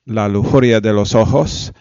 [0.05, 1.72] la lujuria de los ojos?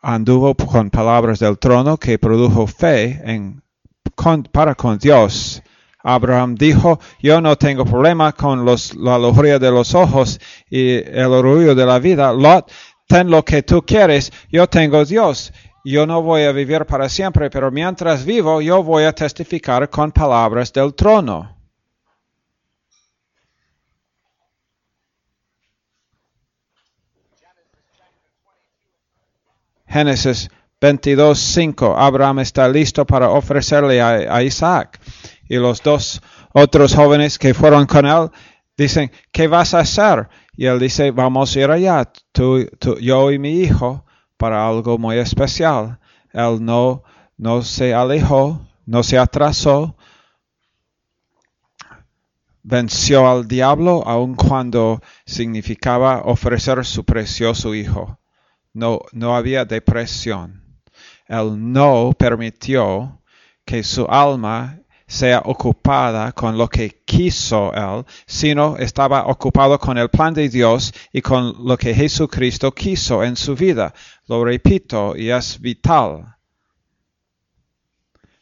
[0.00, 3.62] Anduvo con palabras del trono que produjo fe en,
[4.50, 5.62] para con Dios.
[6.02, 11.32] Abraham dijo, yo no tengo problema con los, la lujuria de los ojos y el
[11.32, 12.32] orgullo de la vida.
[12.32, 12.70] Lot
[13.06, 15.52] ten lo que tú quieres, yo tengo Dios.
[15.84, 20.12] Yo no voy a vivir para siempre, pero mientras vivo yo voy a testificar con
[20.12, 21.56] palabras del trono.
[29.86, 30.48] Génesis
[30.80, 31.94] 22.5.
[31.96, 34.98] Abraham está listo para ofrecerle a, Isaac.
[35.48, 38.30] Y los dos otros jóvenes que fueron con él
[38.76, 40.28] dicen, ¿qué vas a hacer?
[40.56, 42.66] Y él dice, vamos a ir allá, tú,
[43.00, 44.04] yo y mi hijo,
[44.36, 45.98] para algo muy especial.
[46.32, 47.02] Él no,
[47.36, 49.96] no se alejó, no se atrasó,
[52.62, 58.18] venció al diablo aun cuando significaba ofrecer su precioso hijo.
[58.72, 60.59] No, no había depresión.
[61.30, 63.20] Él no permitió
[63.64, 70.08] que su alma sea ocupada con lo que quiso él, sino estaba ocupado con el
[70.08, 73.94] plan de Dios y con lo que Jesucristo quiso en su vida.
[74.26, 76.36] Lo repito y es vital.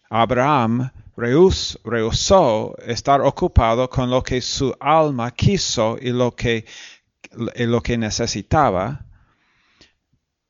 [0.09, 6.65] Abraham rehusó estar ocupado con lo que su alma quiso y lo que,
[7.55, 9.05] y lo que necesitaba.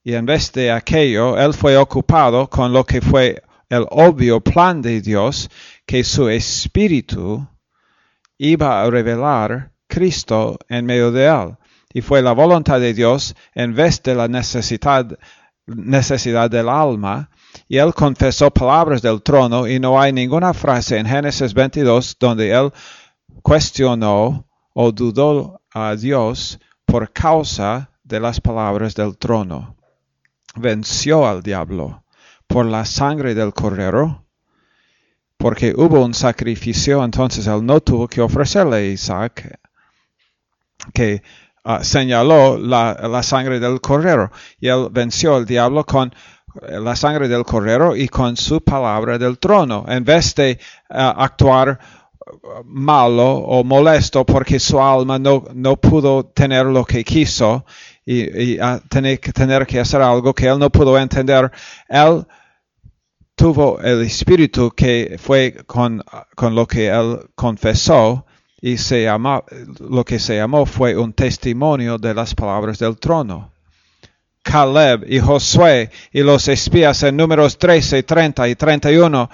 [0.05, 4.81] Y en vez de aquello, él fue ocupado con lo que fue el obvio plan
[4.81, 5.51] de Dios,
[5.87, 7.47] que su espíritu
[8.39, 11.57] iba a revelar Cristo en medio de él.
[11.93, 15.19] Y fue la voluntad de Dios en vez de la necesidad,
[15.67, 17.31] necesidad del alma.
[17.67, 22.51] Y él confesó palabras del trono y no hay ninguna frase en Génesis 22 donde
[22.51, 22.73] él
[23.43, 29.78] cuestionó o dudó a Dios por causa de las palabras del trono.
[30.59, 32.05] Venció al diablo
[32.47, 34.25] por la sangre del cordero
[35.39, 39.59] porque hubo un sacrificio, entonces él no tuvo que ofrecerle a Isaac,
[40.93, 41.23] que
[41.65, 44.33] ah, señaló la, sangre del cordero.
[44.61, 46.13] Y él venció al diablo con
[46.63, 50.59] eh, la sangre del cordero y con su palabra del trono, en vez de
[50.91, 57.05] ah, actuar ah, malo o molesto porque su alma no, no pudo tener lo que
[57.05, 57.65] quiso
[58.11, 61.53] y, y tener, tener que hacer algo que él no pudo entender.
[61.91, 62.27] Él
[63.35, 66.03] tuvo el espíritu que fue con,
[66.35, 68.25] con lo que él confesó
[68.63, 69.45] y se llamó,
[69.79, 73.53] lo que se llamó fue un testimonio de las palabras del trono.
[74.43, 79.29] Caleb y Josué y los espías en números 13, 30 y 31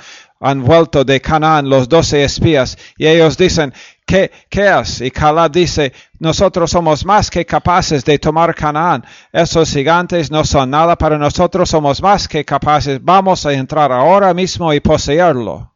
[0.44, 3.72] han vuelto de Canaán los doce espías y ellos dicen,
[4.04, 5.00] ¿qué, qué es?
[5.00, 9.02] Y Caleb dice, nosotros somos más que capaces de tomar Canaán.
[9.32, 13.02] Esos gigantes no son nada para nosotros, somos más que capaces.
[13.02, 15.72] Vamos a entrar ahora mismo y poseerlo.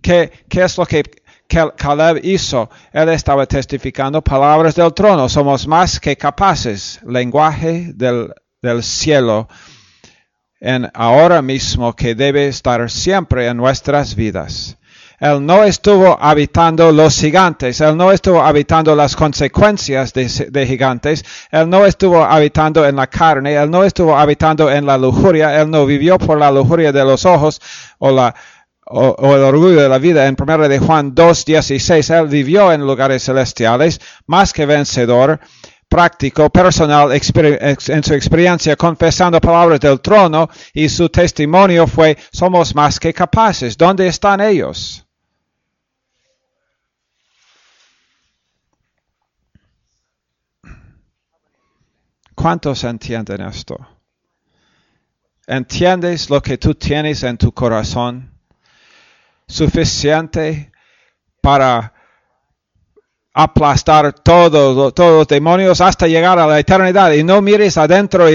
[0.00, 1.02] ¿Qué, es lo que
[1.48, 2.70] Caleb hizo?
[2.92, 5.28] Él estaba testificando palabras del trono.
[5.28, 7.00] Somos más que capaces.
[7.04, 9.48] Lenguaje del cielo
[10.60, 14.76] en ahora mismo que debe estar siempre en nuestras vidas.
[15.18, 21.22] Él no estuvo habitando los gigantes, Él no estuvo habitando las consecuencias de, de, gigantes,
[21.50, 25.70] Él no estuvo habitando en la carne, Él no estuvo habitando en la lujuria, Él
[25.70, 27.60] no vivió por la lujuria de los ojos
[27.98, 28.34] o, la,
[28.86, 30.26] o, o el orgullo de la vida.
[30.26, 35.38] En 1 de Juan 2.16, Él vivió en lugares celestiales, más que vencedor,
[35.90, 43.00] práctico, personal, en su experiencia, confesando palabras del trono y su testimonio fue, somos más
[43.00, 43.76] que capaces.
[43.76, 45.04] ¿Dónde están ellos?
[52.36, 53.76] ¿Cuántos entienden esto?
[55.48, 58.30] ¿Entiendes lo que tú tienes en tu corazón?
[59.48, 60.70] Suficiente
[61.40, 61.92] para
[63.32, 68.26] aplastar todos todos los demonios hasta llegar a la eternidad y no mires adentro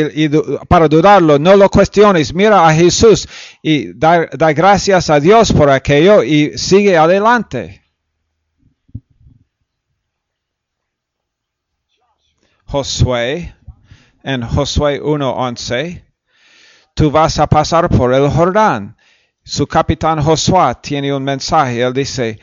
[0.70, 3.28] para dudarlo, no lo cuestiones, mira a Jesús
[3.62, 7.82] y da, gracias a Dios por aquello y sigue adelante.
[12.68, 13.56] Josué,
[14.24, 16.04] en Josué 1.11,
[16.94, 18.98] tú vas a pasar por el Jordán.
[19.44, 22.40] Su capitán Josué tiene un mensaje, él dice,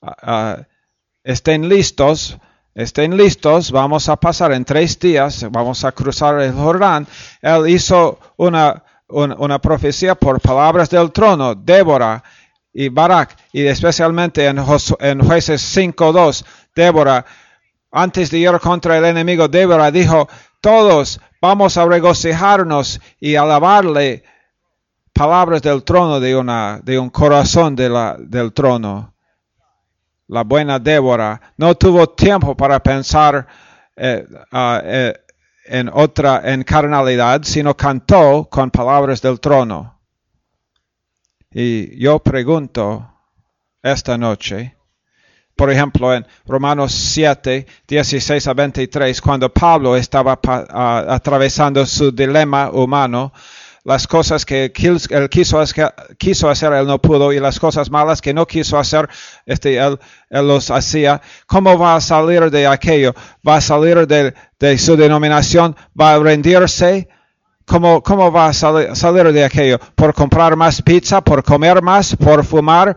[0.00, 0.62] uh,
[1.24, 2.36] estén listos,
[2.74, 7.06] estén listos, vamos a pasar en tres días, vamos a cruzar el Jordán.
[7.40, 12.22] Él hizo una, una, profecía por palabras del trono, Débora
[12.72, 16.44] y Barak, y especialmente en, en jueces 5.2,
[16.74, 17.24] Débora,
[17.90, 20.28] antes de ir contra el enemigo, Débora dijo,
[20.60, 24.24] todos vamos a regocijarnos y alabarle
[25.12, 29.13] palabras del trono de, una, de un corazón de la, del trono
[30.28, 33.46] la buena Débora, no tuvo tiempo para pensar
[33.96, 35.14] eh, uh, eh,
[35.66, 40.00] en otra en carnalidad, sino cantó con palabras del trono.
[41.50, 43.08] Y yo pregunto
[43.82, 44.76] esta noche,
[45.54, 52.70] por ejemplo, en Romanos 7, 16 a 23, cuando Pablo estaba uh, atravesando su dilema
[52.70, 53.32] humano,
[53.84, 54.72] las cosas que
[55.10, 59.08] él quiso, hacer, él no pudo, y las cosas malas que no quiso hacer,
[59.44, 59.98] este, él,
[60.30, 61.20] los hacía.
[61.46, 63.14] ¿Cómo va a salir de aquello?
[63.46, 65.76] ¿Va a salir de, su denominación?
[65.98, 67.08] ¿Va a rendirse?
[67.66, 69.78] ¿Cómo, cómo va a salir, salir de aquello?
[69.94, 71.20] ¿Por comprar más pizza?
[71.20, 72.16] ¿Por comer más?
[72.16, 72.96] ¿Por fumar?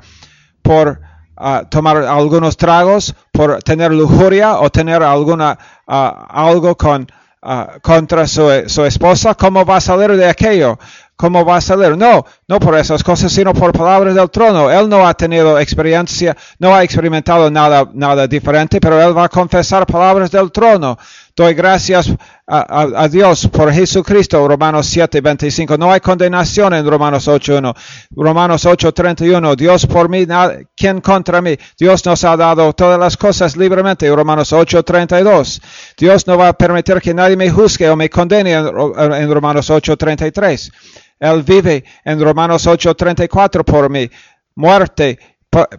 [0.61, 1.01] ¿Por
[1.37, 3.13] uh, tomar algunos tragos?
[3.33, 4.59] ¿Por tener lujuria?
[4.59, 5.91] ¿O tener alguna, uh,
[6.29, 7.07] algo con
[7.41, 10.77] uh, contra su, su, esposa, ¿cómo va a salir de aquello?
[11.15, 11.97] ¿Cómo va a salir?
[11.97, 14.69] No, no por esas cosas, sino por palabras del trono.
[14.69, 19.29] Él no ha tenido experiencia, no ha experimentado nada, nada diferente, pero él va a
[19.29, 20.97] confesar palabras del trono.
[21.37, 22.11] Doy gracias
[22.47, 25.77] a, Dios por Jesucristo, Romanos 7, 25.
[25.77, 27.75] No hay condenación en Romanos 8, 1.
[28.15, 29.55] Romanos 8, 31.
[29.55, 30.25] Dios por mí,
[30.75, 31.55] ¿quién contra mí?
[31.77, 35.61] Dios nos ha dado todas las cosas libremente, Romanos 8, 32.
[35.95, 38.65] Dios no va a permitir que nadie me juzgue o me condene en,
[39.13, 40.71] en Romanos 8, 33.
[41.19, 44.09] Él vive en Romanos 8, 34 por mí.
[44.55, 45.19] Muerte,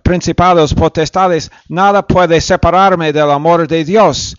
[0.05, 4.37] principados, potestades, nada puede separarme del amor de Dios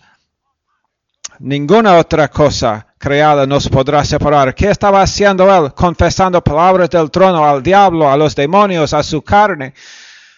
[1.40, 4.54] ninguna otra cosa creada nos podrá separar.
[4.54, 5.72] ¿Qué estaba haciendo él?
[5.72, 9.74] Confesando palabras del trono al diablo, a los demonios, a su carne,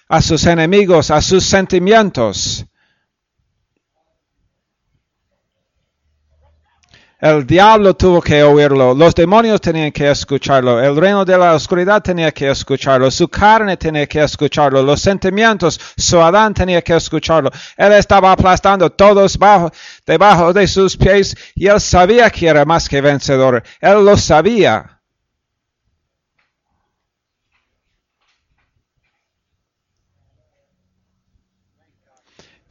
[0.09, 2.65] a sus enemigos, a sus sentimientos.
[7.23, 12.03] El diablo tuvo que oírlo, los demonios tenían que escucharlo, el reino de la oscuridad
[12.03, 17.53] tenía que escucharlo, su carne tenía que escucharlo, los sentimientos, su Adán tenía que escucharlo.
[17.77, 19.71] Él estaba aplastando todos bajo,
[20.05, 23.63] debajo de sus pies y él sabía que era más que vencedor.
[23.81, 25.02] Él lo sabía.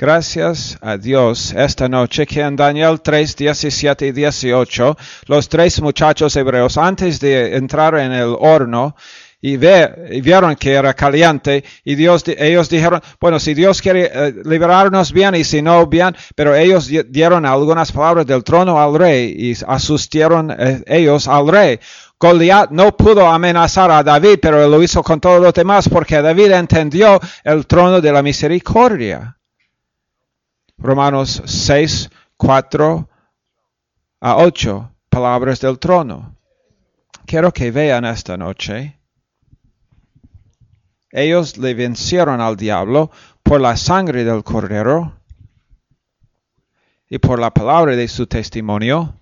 [0.02, 4.97] Gracias a Dios esta noche que en Daniel 3, 17 y 18,
[5.28, 8.95] los tres muchachos hebreos, antes de entrar en el horno,
[9.39, 14.34] y, ve, vieron que era caliente, y Dios, ellos dijeron, bueno, si Dios quiere eh,
[14.43, 19.36] liberarnos bien y si no bien, pero ellos dieron algunas palabras del trono al rey
[19.38, 21.80] y asustaron eh, ellos al rey.
[22.20, 26.54] Goliat no pudo amenazar a David, pero lo hizo con todos los demás porque David
[26.54, 29.38] entendió el trono de la misericordia.
[30.82, 33.10] Romanos 6, 4
[34.22, 36.36] a 8, palabras del trono.
[37.28, 38.98] Quiero que vean esta noche.
[41.12, 43.12] Ellos le vencieron al diablo
[43.44, 45.14] por la sangre del cordero
[47.08, 49.20] y por la palabra de su testimonio.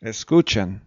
[0.00, 0.82] Escuchen.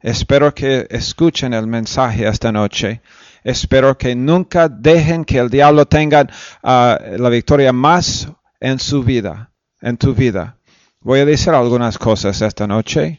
[0.00, 3.02] Espero que escuchen el mensaje esta noche.
[3.42, 6.22] Espero que nunca dejen que el diablo tenga
[6.62, 8.28] uh, la victoria más
[8.60, 10.56] en su vida, en tu vida.
[11.00, 13.18] Voy a decir algunas cosas esta noche.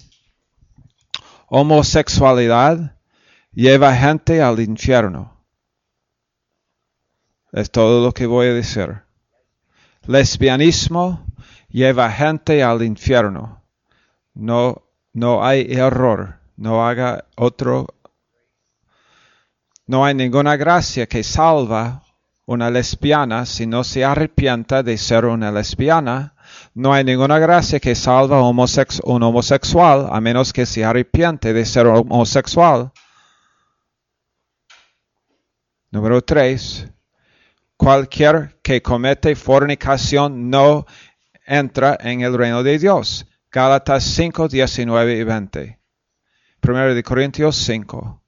[1.47, 2.95] Homosexualidad
[3.53, 5.33] lleva gente al infierno.
[7.51, 9.01] Es todo lo que voy a decir.
[10.05, 11.25] Lesbianismo
[11.69, 13.61] lleva gente al infierno.
[14.33, 16.39] No, no hay error.
[16.55, 17.87] No haga otro.
[19.87, 22.03] No hay ninguna gracia que salva
[22.45, 26.35] una lesbiana si no se arrepienta de ser una lesbiana.
[26.73, 31.87] No hay ninguna gracia que salva un homosexual a menos que se arrepiente de ser
[31.87, 32.91] homosexual.
[35.91, 36.87] Número 3.
[37.77, 40.85] Cualquier que comete fornicación no
[41.45, 43.25] entra en el reino de Dios.
[43.51, 45.79] Gálatas 5, 19 y 20.
[46.61, 48.20] Primero de Corintios 5.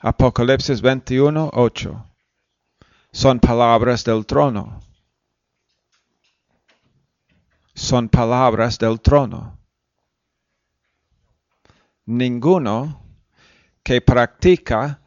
[0.00, 2.04] Apocalipsis 21, 8.
[3.12, 4.80] Son palabras del trono.
[7.74, 9.58] Son palabras del trono.
[12.06, 13.02] Ninguno
[13.82, 15.00] que practica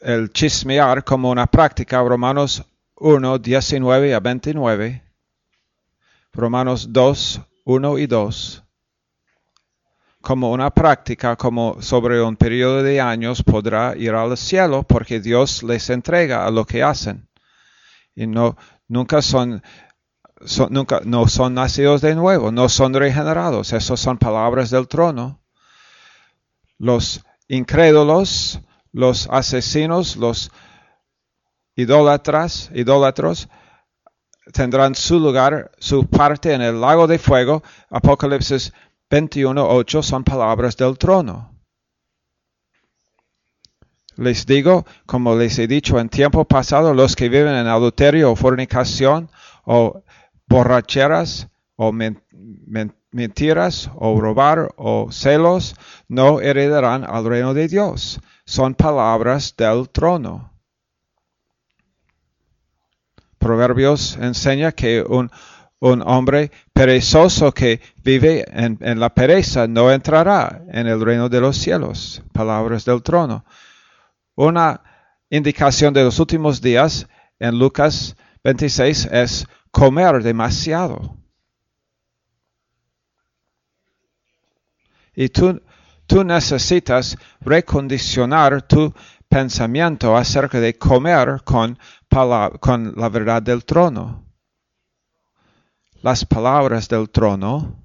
[0.00, 2.64] el chismear como una práctica, Romanos
[2.96, 5.02] 1, 19 a 29,
[6.32, 8.64] Romanos 2, 1 y 2,
[10.22, 15.62] como una práctica, como sobre un periodo de años podrá ir al cielo porque Dios
[15.62, 17.28] les entrega a lo que hacen.
[18.14, 18.56] Y no,
[18.88, 19.62] nunca son,
[20.44, 23.72] son, nunca, no son nacidos de nuevo, no son regenerados.
[23.72, 25.42] Esas son palabras del trono.
[26.78, 28.60] Los incrédulos
[28.92, 30.50] los asesinos, los
[31.74, 33.48] idólatras, idólatros,
[34.52, 37.62] tendrán su lugar, su parte en el lago de fuego.
[37.90, 38.72] Apocalipsis
[39.12, 41.52] 21.8 son palabras del trono.
[44.16, 48.36] Les digo, como les he dicho en tiempo pasado, los que viven en adulterio o
[48.36, 49.28] fornicación
[49.64, 50.02] o
[50.48, 55.74] borracheras o mentiras o robar o celos
[56.08, 60.52] no heredarán al reino de Dios son palabras del trono.
[63.38, 65.30] Proverbios enseña que un,
[65.82, 71.56] un hombre perezoso que vive en, la pereza no entrará en el reino de los
[71.56, 72.22] cielos.
[72.32, 73.44] Palabras del trono.
[74.36, 74.80] Una
[75.28, 77.08] indicación de los últimos días
[77.40, 78.14] en Lucas
[78.44, 81.16] 26 es comer demasiado.
[85.16, 85.60] Y tú
[86.24, 88.94] necesitas recondicionar tu
[89.28, 91.76] pensamiento acerca de comer con
[92.08, 94.31] la verdad del trono.
[96.02, 97.76] Las palabras del trono,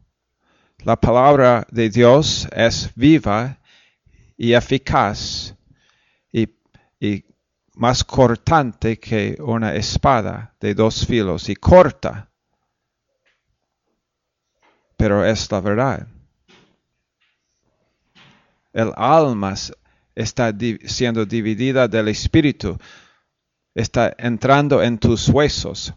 [0.80, 3.60] la palabra de Dios es viva
[4.36, 5.54] y eficaz
[6.32, 6.50] y,
[7.76, 12.32] más cortante que una espada de dos filos y corta,
[14.96, 16.08] pero es la verdad.
[18.74, 19.54] El alma
[20.16, 20.52] está
[20.86, 22.80] siendo dividida del espíritu,
[23.76, 25.94] está entrando en tus huesos.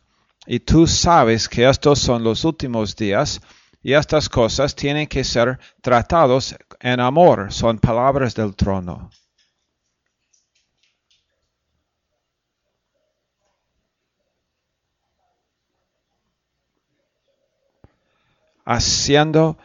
[0.47, 3.41] Y tú sabes que estos son los últimos días
[3.83, 9.11] y estas cosas tienen que ser tratados en amor, son palabras del trono.
[18.65, 19.59] Haciendo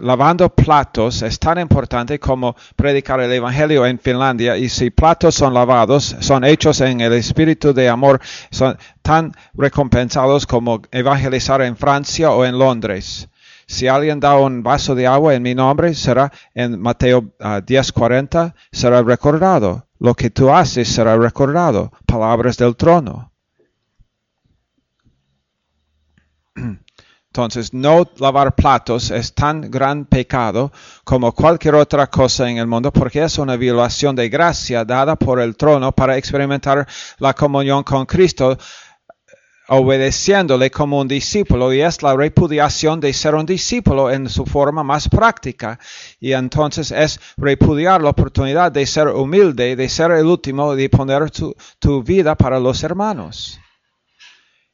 [0.00, 5.54] lavando platos es tan importante como predicar el Evangelio en Finlandia y si platos son
[5.54, 8.20] lavados, son hechos en el espíritu de amor,
[8.50, 13.28] son tan recompensados como evangelizar en Francia o en Londres.
[13.66, 18.54] Si alguien da un vaso de agua en mi nombre, será en Mateo 10:40, ah,
[18.72, 19.86] será recordado.
[19.98, 21.90] Lo que tú haces será recordado.
[22.06, 23.33] Palabras del trono.
[27.34, 30.70] Entonces, no lavar platos es tan gran pecado
[31.02, 35.40] como cualquier otra cosa en el mundo porque es una violación de gracia dada por
[35.40, 36.86] el trono para experimentar
[37.18, 38.56] la comunión con Cristo
[39.66, 44.84] obedeciéndole como un discípulo y es la repudiación de ser un discípulo en su forma
[44.84, 45.80] más práctica.
[46.20, 51.32] Y entonces es repudiar la oportunidad de ser humilde, de ser el último, de poner
[51.32, 53.58] tu, tu vida para los hermanos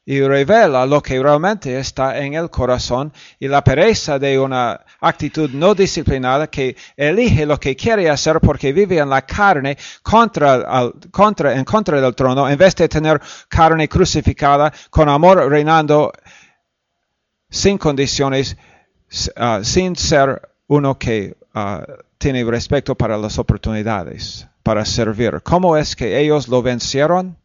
[0.04, 5.50] y revela lo que realmente está en el corazón y la pereza de una actitud
[5.50, 11.54] no disciplinada que elige lo que quiere hacer porque vive en la carne contra, contra,
[11.54, 16.12] en contra del trono en vez de tener carne crucificada con amor reinando
[17.48, 18.56] sin condiciones
[19.36, 21.82] uh, sin ser uno que uh,
[22.18, 25.40] tiene respeto para las oportunidades, para servir.
[25.42, 27.39] ¿Cómo es que ellos lo vencieron?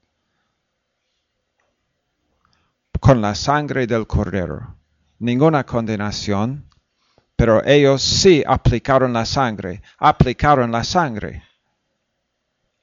[3.06, 4.78] Con la sangre del cordero.
[5.20, 6.68] Ninguna condenación,
[7.36, 11.44] pero ellos sí aplicaron la sangre, aplicaron la sangre,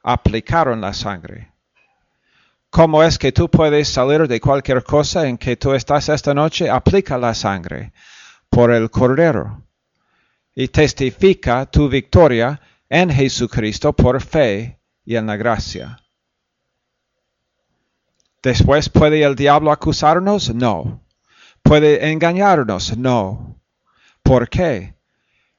[0.05, 1.51] aplicaron la sangre.
[2.71, 6.71] ¿Cómo es que tú puedes salir de cualquier cosa en que tú estás esta noche?
[6.71, 7.93] Aplica la sangre
[8.49, 9.65] por el Cordero
[10.55, 16.02] y testifica tu victoria en Jesucristo por fe y en la gracia.
[18.43, 20.53] Después, ¿puede el diablo acusarnos?
[20.55, 21.01] No.
[21.63, 22.97] ¿Puede engañarnos?
[22.99, 23.61] No.
[24.23, 24.95] ¿Por qué?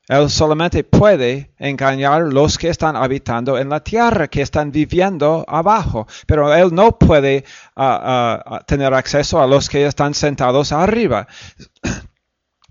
[0.10, 6.08] Él solamente puede engañar los que están habitando en la tierra, que están viviendo abajo,
[6.28, 7.46] pero Él no puede
[7.78, 11.26] uh, uh, tener acceso a los que están sentados arriba.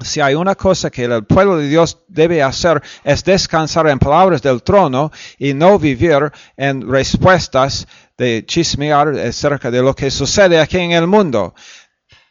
[0.00, 4.42] si hay una cosa que el pueblo de Dios debe hacer es descansar en palabras
[4.42, 7.86] del trono y no vivir en respuestas
[8.22, 11.54] de chismear acerca de lo que sucede aquí en el mundo.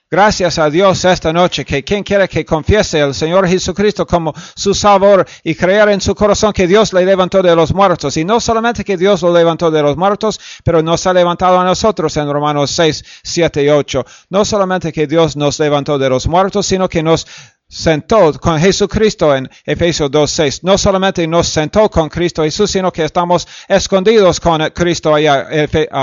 [0.10, 4.74] Gracias a Dios esta noche que quien quiera que confiese al Señor Jesucristo como su
[4.74, 8.18] Salvador y creer en su corazón que Dios le levantó de los muertos.
[8.18, 11.64] Y no solamente que Dios lo levantó de los muertos, pero nos ha levantado a
[11.64, 14.06] nosotros en Romanos 6, 7 y 8.
[14.30, 17.26] No solamente que Dios nos levantó de los muertos, sino que nos
[17.72, 20.59] sentó con Jesucristo en Efesios 2.6.
[20.63, 25.47] No solamente nos sentó con Cristo Jesús, sino que estamos escondidos con Cristo allá,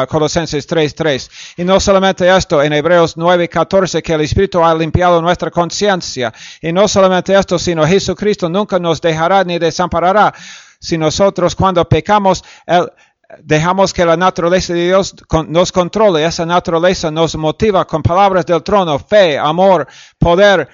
[0.09, 1.31] Colosenses 3.3.
[1.59, 6.33] Y no solamente esto, en Hebreos 9.14, que el Espíritu ha limpiado nuestra conciencia.
[6.63, 10.33] Y no solamente esto, sino Jesucristo nunca nos dejará ni desamparará.
[10.81, 12.43] Si nosotros cuando pecamos,
[13.43, 15.15] dejamos que la naturaleza de Dios
[15.49, 19.87] nos controle, esa naturaleza nos motiva con palabras del trono, fe, amor,
[20.19, 20.67] poder,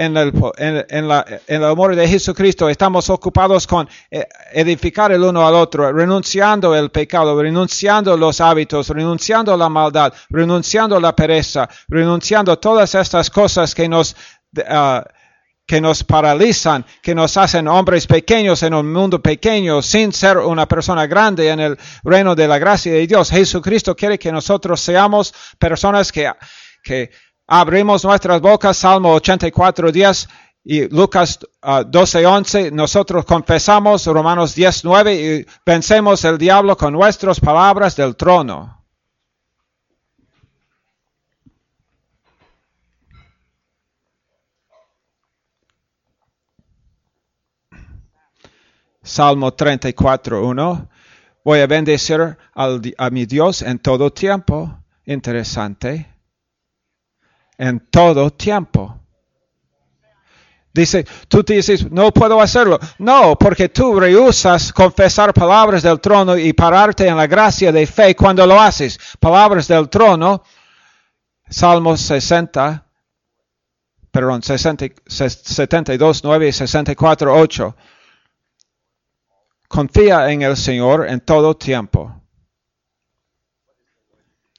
[0.00, 5.22] en el, en, la, en el amor de Jesucristo, estamos ocupados con eh, edificar el
[5.22, 11.68] uno al otro, renunciando el pecado, renunciando los hábitos, renunciando la maldad, renunciando la pereza,
[11.86, 14.16] renunciando todas estas cosas que nos,
[14.56, 15.02] uh,
[15.66, 20.66] que nos paralizan, que nos hacen hombres pequeños en un mundo pequeño, sin ser una
[20.66, 23.28] persona grande en el reino de la gracia de Dios.
[23.28, 26.32] Jesucristo quiere que nosotros seamos personas que,
[26.82, 27.10] que
[27.50, 30.28] abrimos nuestras bocas, Salmo 84, 10
[30.62, 31.40] y Lucas
[31.86, 37.96] 12, ah, 11, nosotros confesamos Romanos 10, 9 y vencemos el diablo con nuestras palabras
[37.96, 38.78] del trono.
[49.02, 50.88] Salmo 34, 1.
[51.44, 54.78] Voy a bendecir a mi Dios en todo tiempo.
[55.04, 56.09] Interesante
[57.60, 58.96] en todo tiempo.
[60.72, 62.78] Dice, tú dices, no puedo hacerlo.
[62.98, 68.16] No, porque tú rehusas confesar palabras del trono y pararte en la gracia de fe
[68.16, 68.98] cuando lo haces.
[69.18, 70.42] Palabras del trono,
[71.50, 72.86] Salmos 60,
[74.10, 77.76] perdón, 60, 72, 9 y 64, 8.
[79.68, 82.14] Confía en el Señor en todo tiempo.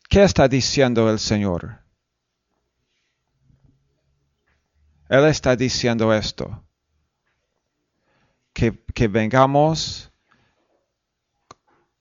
[0.08, 1.81] ¿Qué está diciendo el Señor?
[5.12, 6.64] Él está diciendo esto.
[8.54, 10.10] Que, que vengamos,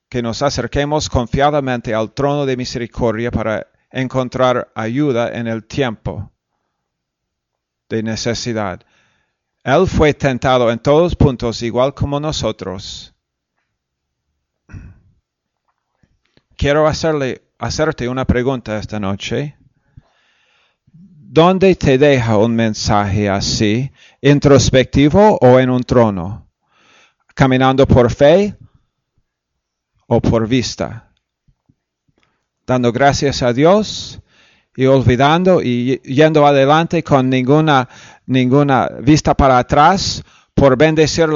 [0.08, 6.30] que nos acerquemos confiadamente al trono de misericordia para encontrar ayuda en el tiempo
[7.88, 8.80] de necesidad.
[9.64, 13.12] Él fue tentado en todos puntos igual como nosotros.
[16.56, 19.59] Quiero hacerle, hacerte una pregunta esta noche.
[21.32, 26.48] ¿Dónde te deja un mensaje así, introspectivo o en un trono?
[27.36, 28.56] ¿Caminando por fe
[30.08, 31.12] o por vista?
[32.66, 34.20] Dando gracias a Dios
[34.74, 37.88] y olvidando y yendo adelante con ninguna,
[38.26, 41.28] ninguna vista para atrás por bendecir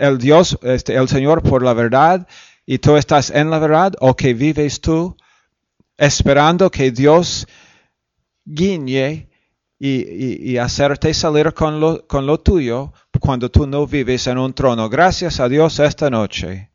[0.00, 2.26] el Dios, este, el Señor por la verdad
[2.66, 5.16] y tú estás en la verdad o que vives tú
[5.96, 7.46] esperando que Dios
[8.48, 9.28] guiñe
[9.78, 14.88] y, hacerte salir con lo, con lo tuyo cuando tú no vives en un trono.
[14.88, 16.70] Gracias a Dios esta noche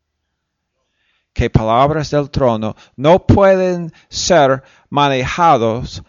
[1.34, 6.03] que palabras del trono no pueden ser manejados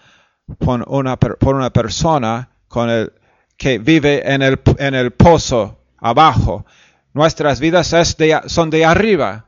[0.59, 3.13] por una, por una persona con el,
[3.57, 6.67] que vive en el, en el pozo abajo.
[7.15, 9.47] Nuestras vidas es son de arriba.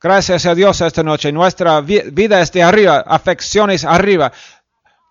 [0.00, 1.32] Gracias a Dios esta noche.
[1.32, 4.32] Nuestra vida es de arriba, afecciones arriba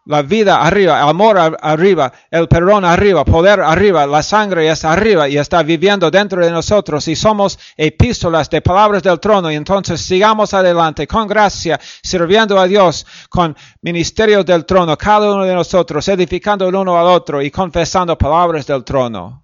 [0.05, 5.29] la vida arriba, el amor arriba, el perdón arriba, poder arriba, la sangre está arriba
[5.29, 10.01] y está viviendo dentro de nosotros y somos epístolas de palabras del trono y entonces
[10.01, 16.07] sigamos adelante con gracia, sirviendo a Dios con ministerio del trono, cada uno de nosotros,
[16.07, 19.43] edificando el uno al otro y confesando palabras del trono.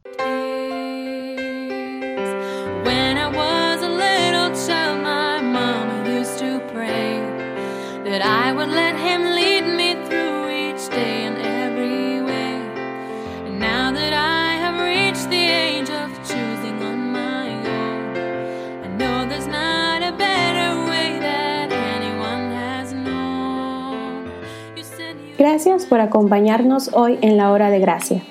[25.60, 28.24] Gracias por acompañarnos hoy en la hora de gracia.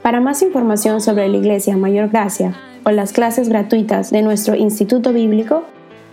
[0.00, 2.54] Para más información sobre la Iglesia Mayor Gracia
[2.86, 5.64] o las clases gratuitas de nuestro Instituto Bíblico,